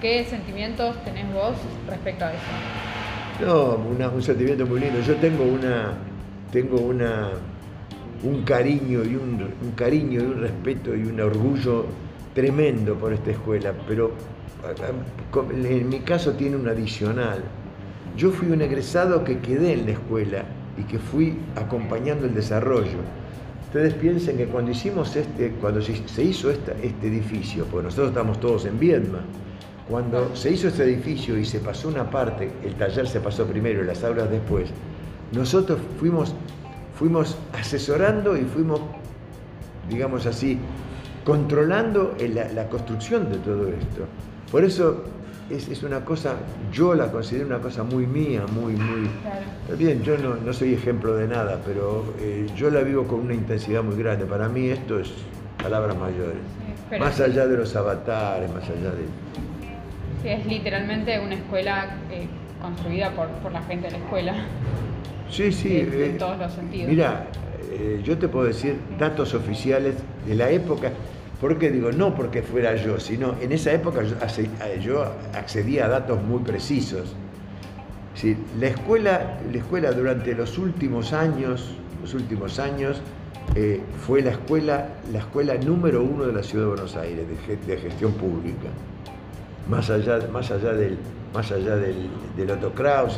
¿qué 0.00 0.24
sentimientos 0.24 1.02
tenés 1.04 1.32
vos 1.32 1.54
respecto 1.88 2.26
a 2.26 2.32
eso? 2.32 2.85
No, 3.40 3.76
un 3.76 4.22
sentimiento 4.22 4.66
muy 4.66 4.80
lindo. 4.80 5.00
Yo 5.00 5.14
tengo 5.16 5.44
una, 5.44 5.92
tengo 6.50 6.78
una, 6.80 7.32
un 8.22 8.42
cariño 8.44 9.04
y 9.04 9.14
un, 9.14 9.72
cariño 9.74 10.22
y 10.22 10.24
un 10.24 10.40
respeto 10.40 10.96
y 10.96 11.02
un 11.02 11.20
orgullo 11.20 11.84
tremendo 12.34 12.94
por 12.94 13.12
esta 13.12 13.32
escuela, 13.32 13.74
pero 13.86 14.12
en 15.52 15.88
mi 15.88 16.00
caso 16.00 16.32
tiene 16.32 16.56
un 16.56 16.66
adicional. 16.66 17.40
Yo 18.16 18.30
fui 18.30 18.48
un 18.48 18.62
egresado 18.62 19.22
que 19.22 19.38
quedé 19.40 19.74
en 19.74 19.84
la 19.84 19.92
escuela 19.92 20.44
y 20.78 20.84
que 20.84 20.98
fui 20.98 21.36
acompañando 21.56 22.24
el 22.24 22.34
desarrollo. 22.34 23.00
Ustedes 23.66 23.92
piensen 23.94 24.38
que 24.38 24.46
cuando 24.46 24.70
hicimos 24.70 25.14
este, 25.14 25.50
cuando 25.60 25.82
se 25.82 26.22
hizo 26.22 26.50
este 26.50 26.72
edificio, 27.02 27.66
porque 27.66 27.84
nosotros 27.84 28.08
estamos 28.08 28.40
todos 28.40 28.64
en 28.64 28.78
Viedma, 28.78 29.20
cuando 29.88 30.34
se 30.34 30.50
hizo 30.50 30.68
este 30.68 30.84
edificio 30.84 31.38
y 31.38 31.44
se 31.44 31.60
pasó 31.60 31.88
una 31.88 32.10
parte, 32.10 32.50
el 32.64 32.74
taller 32.74 33.06
se 33.06 33.20
pasó 33.20 33.46
primero 33.46 33.82
y 33.82 33.86
las 33.86 34.02
aulas 34.02 34.30
después, 34.30 34.70
nosotros 35.32 35.78
fuimos, 35.98 36.34
fuimos 36.98 37.36
asesorando 37.52 38.36
y 38.36 38.42
fuimos, 38.42 38.80
digamos 39.88 40.26
así, 40.26 40.58
controlando 41.24 42.16
la, 42.54 42.68
construcción 42.68 43.30
de 43.30 43.38
todo 43.38 43.68
esto. 43.68 44.06
Por 44.50 44.64
eso 44.64 45.04
es, 45.50 45.82
una 45.82 46.04
cosa, 46.04 46.34
yo 46.72 46.94
la 46.94 47.10
considero 47.12 47.46
una 47.46 47.58
cosa 47.58 47.84
muy 47.84 48.06
mía, 48.06 48.44
muy, 48.52 48.74
muy... 48.74 49.08
Bien, 49.76 50.02
yo 50.02 50.16
no, 50.18 50.52
soy 50.52 50.74
ejemplo 50.74 51.16
de 51.16 51.28
nada, 51.28 51.60
pero 51.64 52.14
eh, 52.20 52.46
yo 52.56 52.70
la 52.70 52.80
vivo 52.80 53.04
con 53.04 53.20
una 53.20 53.34
intensidad 53.34 53.82
muy 53.82 53.96
grande. 53.96 54.24
Para 54.24 54.48
mí 54.48 54.68
esto 54.68 54.98
es 54.98 55.12
palabras 55.60 55.96
mayores. 55.96 56.42
más 57.00 57.20
allá 57.20 57.46
de 57.46 57.56
los 57.56 57.74
avatares, 57.76 58.52
más 58.52 58.64
allá 58.64 58.90
de... 58.90 59.45
Sí, 60.22 60.28
es 60.28 60.46
literalmente 60.46 61.18
una 61.20 61.34
escuela 61.34 61.96
eh, 62.10 62.26
construida 62.60 63.10
por, 63.12 63.52
la 63.52 63.62
gente 63.62 63.86
de 63.86 63.92
la 63.92 63.98
escuela. 63.98 64.34
Sí, 65.30 65.52
sí. 65.52 65.80
en 65.80 65.92
eh, 65.92 66.16
todos 66.18 66.38
los 66.38 66.52
sentidos. 66.52 66.88
Mira, 66.88 67.26
yo 68.04 68.16
te 68.16 68.26
puedo 68.26 68.46
decir 68.46 68.78
datos 68.98 69.34
oficiales 69.34 69.96
de 70.26 70.34
la 70.34 70.50
época. 70.50 70.90
¿Por 71.40 71.58
qué 71.58 71.70
digo? 71.70 71.92
No 71.92 72.14
porque 72.14 72.42
fuera 72.42 72.74
yo, 72.76 72.98
sino 72.98 73.34
en 73.42 73.52
esa 73.52 73.72
época 73.72 74.00
yo, 74.80 75.04
accedía 75.34 75.84
a 75.84 75.88
datos 75.88 76.22
muy 76.22 76.40
precisos. 76.40 77.14
la, 78.58 78.68
escuela, 78.68 79.38
la 79.52 79.58
escuela 79.58 79.92
durante 79.92 80.34
los 80.34 80.56
últimos 80.56 81.12
años, 81.12 81.74
los 82.00 82.14
últimos 82.14 82.58
años 82.58 83.02
eh, 83.54 83.80
fue 84.06 84.22
la 84.22 84.30
escuela, 84.30 84.88
la 85.12 85.18
escuela 85.18 85.54
número 85.56 86.02
uno 86.02 86.24
de 86.24 86.32
la 86.32 86.42
ciudad 86.42 86.64
de 86.64 86.70
Buenos 86.70 86.96
Aires, 86.96 87.26
de, 87.66 87.76
gestión 87.76 88.12
pública. 88.12 88.68
Más 89.68 89.90
allá, 89.90 90.20
más 90.32 90.50
allá, 90.50 90.72
del, 90.72 90.98
más 91.34 91.50
allá 91.50 91.76
del, 91.76 92.08
del 92.36 92.50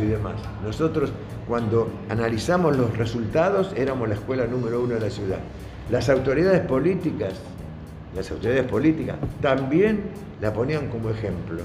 y 0.00 0.04
demás. 0.06 0.34
Nosotros, 0.64 1.12
cuando 1.46 1.88
analizamos 2.08 2.76
los 2.76 2.96
resultados, 2.96 3.72
éramos 3.76 4.08
la 4.08 4.14
escuela 4.14 4.46
número 4.46 4.82
uno 4.82 4.94
de 4.94 5.00
la 5.00 5.10
ciudad. 5.10 5.38
Las 5.90 6.08
autoridades 6.08 6.60
políticas 6.60 7.34
las 8.14 8.30
autoridades 8.30 8.68
políticas, 8.68 9.16
también 9.40 10.02
la 10.40 10.52
ponían 10.52 10.88
como 10.88 11.10
ejemplo. 11.10 11.60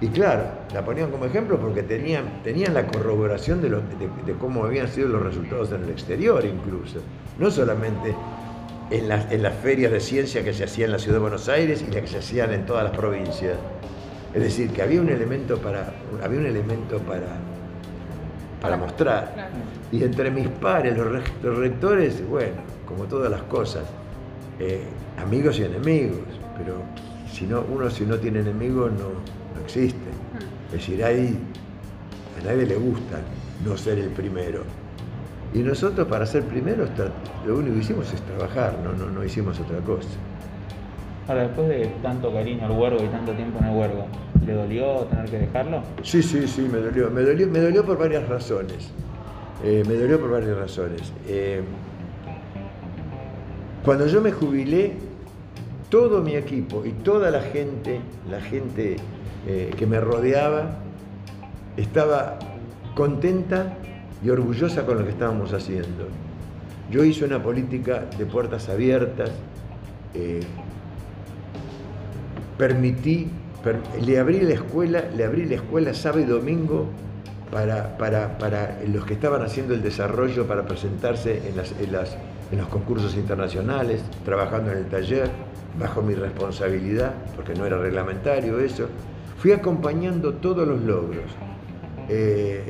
Y 0.00 0.08
claro, 0.08 0.44
la 0.74 0.84
ponían 0.84 1.10
como 1.10 1.24
ejemplo 1.24 1.58
porque 1.58 1.82
tenían, 1.82 2.42
tenían 2.42 2.74
la 2.74 2.86
corroboración 2.86 3.62
de, 3.62 3.70
de, 3.70 4.32
cómo 4.38 4.64
habían 4.64 4.88
sido 4.88 5.08
los 5.08 5.22
resultados 5.22 5.72
en 5.72 5.84
el 5.84 5.90
exterior 5.90 6.44
incluso. 6.44 7.00
No 7.38 7.50
solamente 7.50 8.14
en 8.90 9.08
las, 9.08 9.30
en 9.32 9.42
las 9.42 9.54
ferias 9.54 9.92
de 9.92 10.00
ciencia 10.00 10.44
que 10.44 10.52
se 10.52 10.64
hacían 10.64 10.86
en 10.86 10.92
la 10.92 10.98
ciudad 10.98 11.14
de 11.14 11.20
Buenos 11.20 11.48
Aires 11.48 11.82
y 11.86 11.90
las 11.90 12.02
que 12.02 12.08
se 12.08 12.18
hacían 12.18 12.52
en 12.52 12.66
todas 12.66 12.84
las 12.84 12.96
provincias. 12.96 13.56
Es 14.36 14.42
decir, 14.42 14.70
que 14.70 14.82
había 14.82 15.00
un 15.00 15.08
elemento 15.08 15.56
para, 15.56 15.94
había 16.22 16.40
un 16.40 16.44
elemento 16.44 16.98
para, 16.98 17.38
para 18.60 18.76
mostrar. 18.76 19.48
Y 19.90 20.04
entre 20.04 20.30
mis 20.30 20.46
pares, 20.48 20.94
los 20.94 21.56
rectores, 21.56 22.22
bueno, 22.28 22.56
como 22.86 23.04
todas 23.04 23.30
las 23.30 23.40
cosas, 23.44 23.84
eh, 24.60 24.82
amigos 25.16 25.58
y 25.58 25.64
enemigos, 25.64 26.20
pero 26.58 26.82
si 27.32 27.46
no, 27.46 27.62
uno 27.62 27.88
si 27.88 28.04
no 28.04 28.18
tiene 28.18 28.40
enemigos 28.40 28.92
no, 28.92 29.62
existe. 29.62 30.10
Ah. 30.34 30.38
Es 30.66 30.72
decir, 30.72 31.02
ahí 31.02 31.38
a 32.38 32.44
nadie 32.44 32.66
le 32.66 32.76
gusta 32.76 33.16
no 33.64 33.74
ser 33.78 33.98
el 33.98 34.10
primero. 34.10 34.64
Y 35.54 35.60
nosotros 35.60 36.06
para 36.08 36.26
ser 36.26 36.42
primeros 36.42 36.90
lo 37.46 37.56
único 37.56 37.72
que 37.72 37.80
hicimos 37.80 38.12
es 38.12 38.20
trabajar, 38.20 38.76
no, 38.84 38.92
no, 38.92 39.10
no 39.10 39.24
hicimos 39.24 39.58
otra 39.60 39.78
cosa. 39.78 40.10
Ahora, 41.28 41.42
después 41.42 41.68
de 41.68 41.86
tanto 42.02 42.32
cariño 42.32 42.66
al 42.66 42.70
huergo 42.70 43.02
y 43.02 43.08
tanto 43.08 43.32
tiempo 43.32 43.58
en 43.58 43.64
el 43.64 43.76
huergo, 43.76 44.06
¿le 44.44 44.52
dolió 44.52 45.04
tener 45.04 45.30
que 45.30 45.38
dejarlo? 45.38 45.82
Sí, 46.02 46.22
sí, 46.22 46.46
sí, 46.46 46.62
me 46.62 46.78
dolió. 46.78 47.10
Me 47.10 47.22
dolió, 47.22 47.46
me 47.48 47.60
dolió 47.60 47.84
por 47.84 47.98
varias 47.98 48.28
razones. 48.28 48.90
Eh, 49.64 49.82
me 49.86 49.94
dolió 49.94 50.20
por 50.20 50.30
varias 50.30 50.56
razones. 50.56 51.12
Eh, 51.28 51.62
cuando 53.84 54.06
yo 54.06 54.20
me 54.20 54.32
jubilé, 54.32 54.92
todo 55.88 56.20
mi 56.20 56.34
equipo 56.34 56.84
y 56.84 56.90
toda 56.90 57.30
la 57.30 57.40
gente, 57.40 58.00
la 58.28 58.40
gente 58.40 58.96
eh, 59.46 59.70
que 59.76 59.86
me 59.86 60.00
rodeaba, 60.00 60.78
estaba 61.76 62.38
contenta 62.94 63.78
y 64.22 64.30
orgullosa 64.30 64.84
con 64.84 64.98
lo 64.98 65.04
que 65.04 65.10
estábamos 65.10 65.52
haciendo. 65.52 66.08
Yo 66.90 67.04
hice 67.04 67.24
una 67.24 67.42
política 67.42 68.04
de 68.18 68.26
puertas 68.26 68.68
abiertas, 68.68 69.30
permití, 72.56 73.28
le 74.00 74.18
abrí 74.18 74.40
la 74.40 74.54
escuela, 74.54 75.04
le 75.16 75.24
abrí 75.24 75.44
la 75.44 75.56
escuela 75.56 75.94
sábado 75.94 76.22
y 76.22 76.24
domingo 76.24 76.86
para, 77.50 77.96
para, 77.98 78.78
los 78.86 79.04
que 79.04 79.14
estaban 79.14 79.42
haciendo 79.42 79.74
el 79.74 79.82
desarrollo 79.82 80.46
para 80.46 80.66
presentarse 80.66 81.42
en 81.48 81.56
las 81.92 82.16
en 82.50 82.58
los 82.58 82.68
concursos 82.68 83.14
internacionales, 83.16 84.02
trabajando 84.24 84.70
en 84.70 84.78
el 84.78 84.86
taller, 84.86 85.30
bajo 85.78 86.02
mi 86.02 86.14
responsabilidad, 86.14 87.14
porque 87.34 87.54
no 87.54 87.66
era 87.66 87.78
reglamentario 87.78 88.58
eso. 88.60 88.88
Fui 89.38 89.52
acompañando 89.52 90.34
todos 90.34 90.66
los 90.66 90.80
logros. 90.82 91.24
Eh, 92.08 92.62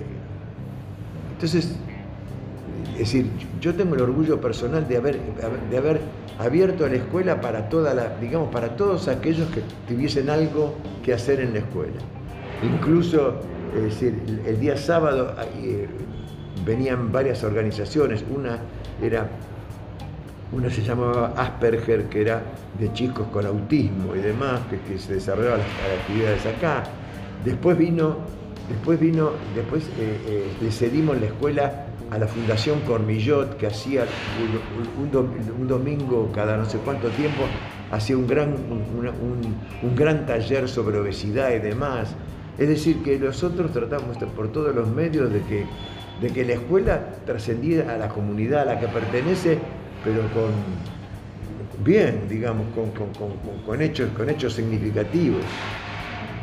entonces, 1.32 1.76
es 2.92 2.98
decir, 2.98 3.30
yo 3.60 3.74
tengo 3.74 3.94
el 3.94 4.02
orgullo 4.02 4.40
personal 4.40 4.88
de 4.88 4.96
haber, 4.96 5.20
de 5.70 5.76
haber 5.76 6.00
abierto 6.38 6.88
la 6.88 6.96
escuela 6.96 7.40
para 7.40 7.68
toda 7.68 7.94
la, 7.94 8.16
digamos, 8.20 8.50
para 8.50 8.76
todos 8.76 9.08
aquellos 9.08 9.48
que 9.50 9.62
tuviesen 9.88 10.30
algo 10.30 10.74
que 11.04 11.12
hacer 11.12 11.40
en 11.40 11.52
la 11.52 11.60
escuela. 11.60 11.96
Incluso, 12.62 13.34
decir, 13.74 14.22
el, 14.46 14.60
día 14.60 14.76
sábado 14.76 15.34
eh, 15.58 15.88
venían 16.64 17.12
varias 17.12 17.44
organizaciones, 17.44 18.24
una 18.34 18.58
era 19.02 19.28
una 20.52 20.70
se 20.70 20.82
llamaba 20.82 21.34
Asperger, 21.36 22.04
que 22.04 22.20
era 22.20 22.42
de 22.78 22.92
chicos 22.92 23.26
con 23.32 23.44
autismo 23.46 24.14
y 24.14 24.20
demás, 24.20 24.60
que, 24.70 24.98
se 24.98 25.14
desarrollaban 25.14 25.58
las, 25.58 26.00
actividades 26.00 26.46
acá. 26.46 26.84
Después 27.44 27.76
vino, 27.76 28.16
después 28.68 29.00
vino, 29.00 29.30
después 29.54 29.84
eh, 29.98 30.46
eh, 30.60 31.12
le 31.14 31.20
la 31.20 31.26
escuela 31.26 31.85
a 32.10 32.18
la 32.18 32.26
Fundación 32.26 32.80
Cormillot, 32.80 33.56
que 33.56 33.66
hacía 33.66 34.04
un, 34.98 35.68
domingo 35.68 36.30
cada 36.32 36.56
no 36.56 36.64
sé 36.64 36.78
cuánto 36.78 37.08
tiempo, 37.10 37.42
hacía 37.90 38.16
un 38.16 38.26
gran, 38.26 38.50
un, 38.50 39.96
gran 39.96 40.26
taller 40.26 40.68
sobre 40.68 40.98
obesidad 40.98 41.52
y 41.54 41.58
demás. 41.58 42.14
Es 42.58 42.68
decir, 42.68 43.02
que 43.02 43.18
nosotros 43.18 43.72
tratamos 43.72 44.16
por 44.34 44.52
todos 44.52 44.74
los 44.74 44.88
medios 44.88 45.32
de 45.32 45.40
que, 45.42 45.66
de 46.20 46.28
que 46.32 46.44
la 46.44 46.54
escuela 46.54 47.00
trascendiera 47.26 47.94
a 47.94 47.98
la 47.98 48.08
comunidad 48.08 48.62
a 48.62 48.74
la 48.74 48.80
que 48.80 48.88
pertenece, 48.88 49.58
pero 50.04 50.22
con 50.32 50.52
bien, 51.84 52.22
digamos, 52.28 52.66
con, 52.74 52.90
con 53.64 53.82
hechos, 53.82 54.10
con 54.16 54.30
hechos 54.30 54.54
significativos. 54.54 55.42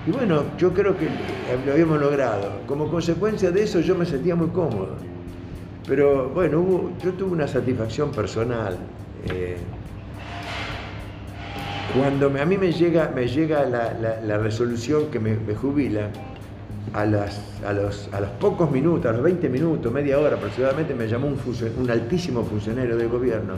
Y 0.05 0.11
bueno, 0.11 0.43
yo 0.57 0.73
creo 0.73 0.95
que 0.97 1.07
lo 1.65 1.71
habíamos 1.71 1.99
logrado. 1.99 2.59
Como 2.67 2.89
consecuencia 2.89 3.51
de 3.51 3.63
eso 3.63 3.79
yo 3.79 3.95
me 3.95 4.05
sentía 4.05 4.35
muy 4.35 4.49
cómodo. 4.49 4.97
Pero 5.87 6.29
bueno, 6.29 6.91
yo 7.03 7.11
tuve 7.13 7.31
una 7.31 7.47
satisfacción 7.47 8.11
personal. 8.11 8.77
Eh, 9.25 9.57
cuando 11.95 12.27
a 12.27 12.45
mí 12.45 12.57
me 12.57 12.71
llega, 12.71 13.11
me 13.13 13.27
llega 13.27 13.65
la, 13.65 14.37
resolución 14.37 15.11
que 15.11 15.19
me, 15.19 15.35
jubila, 15.53 16.09
a, 16.93 17.05
las, 17.05 17.39
los, 17.61 18.09
pocos 18.39 18.71
minutos, 18.71 19.05
a 19.11 19.13
los 19.13 19.23
20 19.23 19.49
minutos, 19.49 19.91
media 19.91 20.19
hora 20.19 20.37
aproximadamente, 20.37 20.95
me 20.95 21.07
llamó 21.07 21.27
un, 21.27 21.89
altísimo 21.91 22.43
funcionario 22.43 22.97
del 22.97 23.09
gobierno 23.09 23.53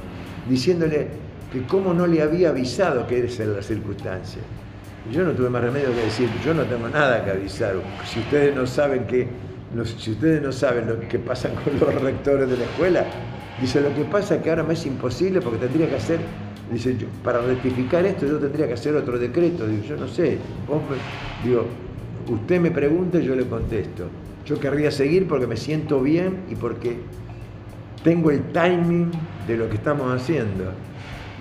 diciéndole 0.50 1.08
que 1.52 1.64
cómo 1.64 1.94
no 1.94 2.08
le 2.08 2.22
había 2.22 2.50
avisado 2.50 3.08
que 3.08 3.24
esa 3.24 3.44
era 3.44 3.54
la 3.54 3.62
circunstancia. 3.62 4.42
Yo 5.12 5.24
no 5.24 5.32
tuve 5.32 5.50
más 5.50 5.62
remedio 5.62 5.94
que 5.94 6.02
decir, 6.02 6.28
yo 6.44 6.54
no 6.54 6.64
tengo 6.64 6.90
nada 6.90 7.24
que 7.24 7.32
avisar. 7.32 7.76
Si 8.06 8.20
ustedes 8.20 8.56
no 8.56 8.66
saben 8.66 9.06
que 9.06 9.28
si 9.84 10.12
ustedes 10.12 10.42
no 10.42 10.52
saben 10.52 10.88
lo 10.88 11.00
que 11.00 11.20
pasa 11.20 11.50
con 11.50 11.80
los 11.80 12.02
rectores 12.02 12.50
de 12.50 12.58
la 12.58 12.64
escuela, 12.64 13.06
dice, 13.60 13.82
lo 13.82 13.94
que 13.94 14.04
pasa 14.06 14.36
es 14.36 14.42
que 14.42 14.50
ahora 14.50 14.64
me 14.64 14.74
es 14.74 14.86
imposible 14.86 15.42
porque 15.42 15.60
tendría 15.60 15.90
que 15.90 15.96
hacer, 15.96 16.20
dice, 16.72 16.96
para 17.24 17.42
rectificar 17.42 18.06
esto 18.06 18.26
yo 18.26 18.38
tendría 18.38 18.68
que 18.68 18.74
hacer 18.74 18.96
otro 18.96 19.18
decreto. 19.18 19.68
Digo, 19.68 19.84
yo 19.84 19.98
no 19.98 20.08
sé, 20.08 20.38
digo, 21.44 21.66
usted 22.28 22.60
me 22.60 22.72
pregunta 22.72 23.20
y 23.20 23.26
yo 23.26 23.36
le 23.36 23.46
contesto. 23.46 24.06
Yo 24.46 24.60
querría 24.60 24.92
seguir 24.92 25.28
porque 25.28 25.48
me 25.48 25.58
siento 25.58 26.02
bien 26.02 26.44
y 26.50 26.56
porque 26.56 26.98
tengo 28.04 28.30
el 28.30 28.44
timing 28.52 29.12
de 29.48 29.58
lo 29.58 29.68
que 29.68 29.76
estamos 29.76 30.14
haciendo. 30.14 30.66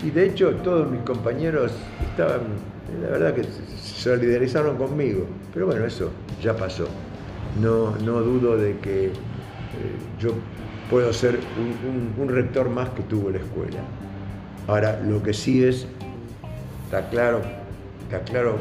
Y 0.02 0.10
de 0.10 0.26
hecho 0.26 0.50
todos 0.56 0.90
mis 0.90 1.02
compañeros 1.02 1.72
estaban, 2.10 2.40
la 3.02 3.10
verdad 3.10 3.34
que 3.34 3.44
se 3.44 4.00
solidarizaron 4.00 4.76
conmigo. 4.76 5.26
Pero 5.52 5.66
bueno, 5.66 5.84
eso 5.84 6.10
ya 6.42 6.56
pasó 6.56 6.88
no, 7.60 7.92
dudo 7.92 8.56
de 8.56 8.78
que 8.78 9.06
eh, 9.06 9.12
yo 10.20 10.32
puedo 10.90 11.12
ser 11.12 11.38
un, 12.18 12.28
rector 12.28 12.68
más 12.68 12.90
que 12.90 13.02
tuvo 13.02 13.30
la 13.30 13.38
escuela. 13.38 13.80
Ahora, 14.66 15.00
lo 15.00 15.22
que 15.22 15.34
sí 15.34 15.64
es, 15.64 15.86
está 16.84 17.08
claro, 17.10 17.42
está 18.02 18.20
claro 18.20 18.58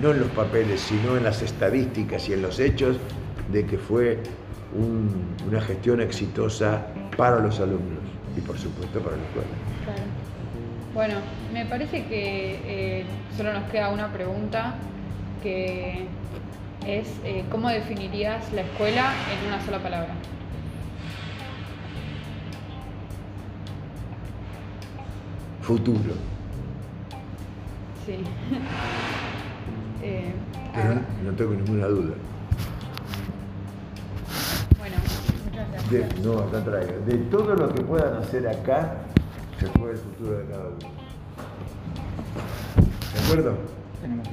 no 0.00 0.10
en 0.10 0.20
los 0.20 0.28
papeles, 0.30 0.80
sino 0.80 1.16
en 1.16 1.24
las 1.24 1.42
estadísticas 1.42 2.28
y 2.28 2.34
en 2.34 2.42
los 2.42 2.58
hechos, 2.58 2.96
de 3.52 3.64
que 3.64 3.78
fue 3.78 4.18
una 5.48 5.60
gestión 5.60 6.00
exitosa 6.00 6.86
para 7.16 7.40
los 7.40 7.58
alumnos 7.58 8.02
y 8.36 8.40
por 8.40 8.58
supuesto 8.58 9.00
para 9.00 9.16
la 9.16 9.22
escuela. 9.22 9.48
Bueno, 10.94 11.14
me 11.52 11.64
parece 11.66 12.04
que 12.06 12.60
eh, 13.00 13.04
solo 13.36 13.52
nos 13.52 13.70
queda 13.70 13.88
una 13.90 14.12
pregunta 14.12 14.74
que 15.42 16.06
es 16.88 17.06
eh, 17.22 17.44
cómo 17.50 17.68
definirías 17.68 18.50
la 18.54 18.62
escuela 18.62 19.12
en 19.30 19.48
una 19.48 19.62
sola 19.64 19.78
palabra. 19.78 20.14
Futuro. 25.60 26.14
Sí. 28.06 28.14
eh, 30.02 30.32
no 31.24 31.32
tengo 31.32 31.52
ninguna 31.52 31.88
duda. 31.88 32.14
Bueno, 34.78 34.96
muchas 35.44 35.70
gracias. 35.70 35.90
De, 35.90 36.22
no, 36.22 36.38
acá 36.38 36.64
traigo. 36.64 37.04
De 37.04 37.18
todo 37.30 37.54
lo 37.54 37.74
que 37.74 37.82
puedan 37.82 38.16
hacer 38.16 38.48
acá, 38.48 38.94
se 39.60 39.66
juega 39.66 39.92
el 39.92 39.98
futuro 39.98 40.38
de 40.38 40.46
cada 40.46 40.68
uno. 40.68 40.78
¿De 43.12 43.20
acuerdo? 43.24 43.58
Tenemos 44.00 44.26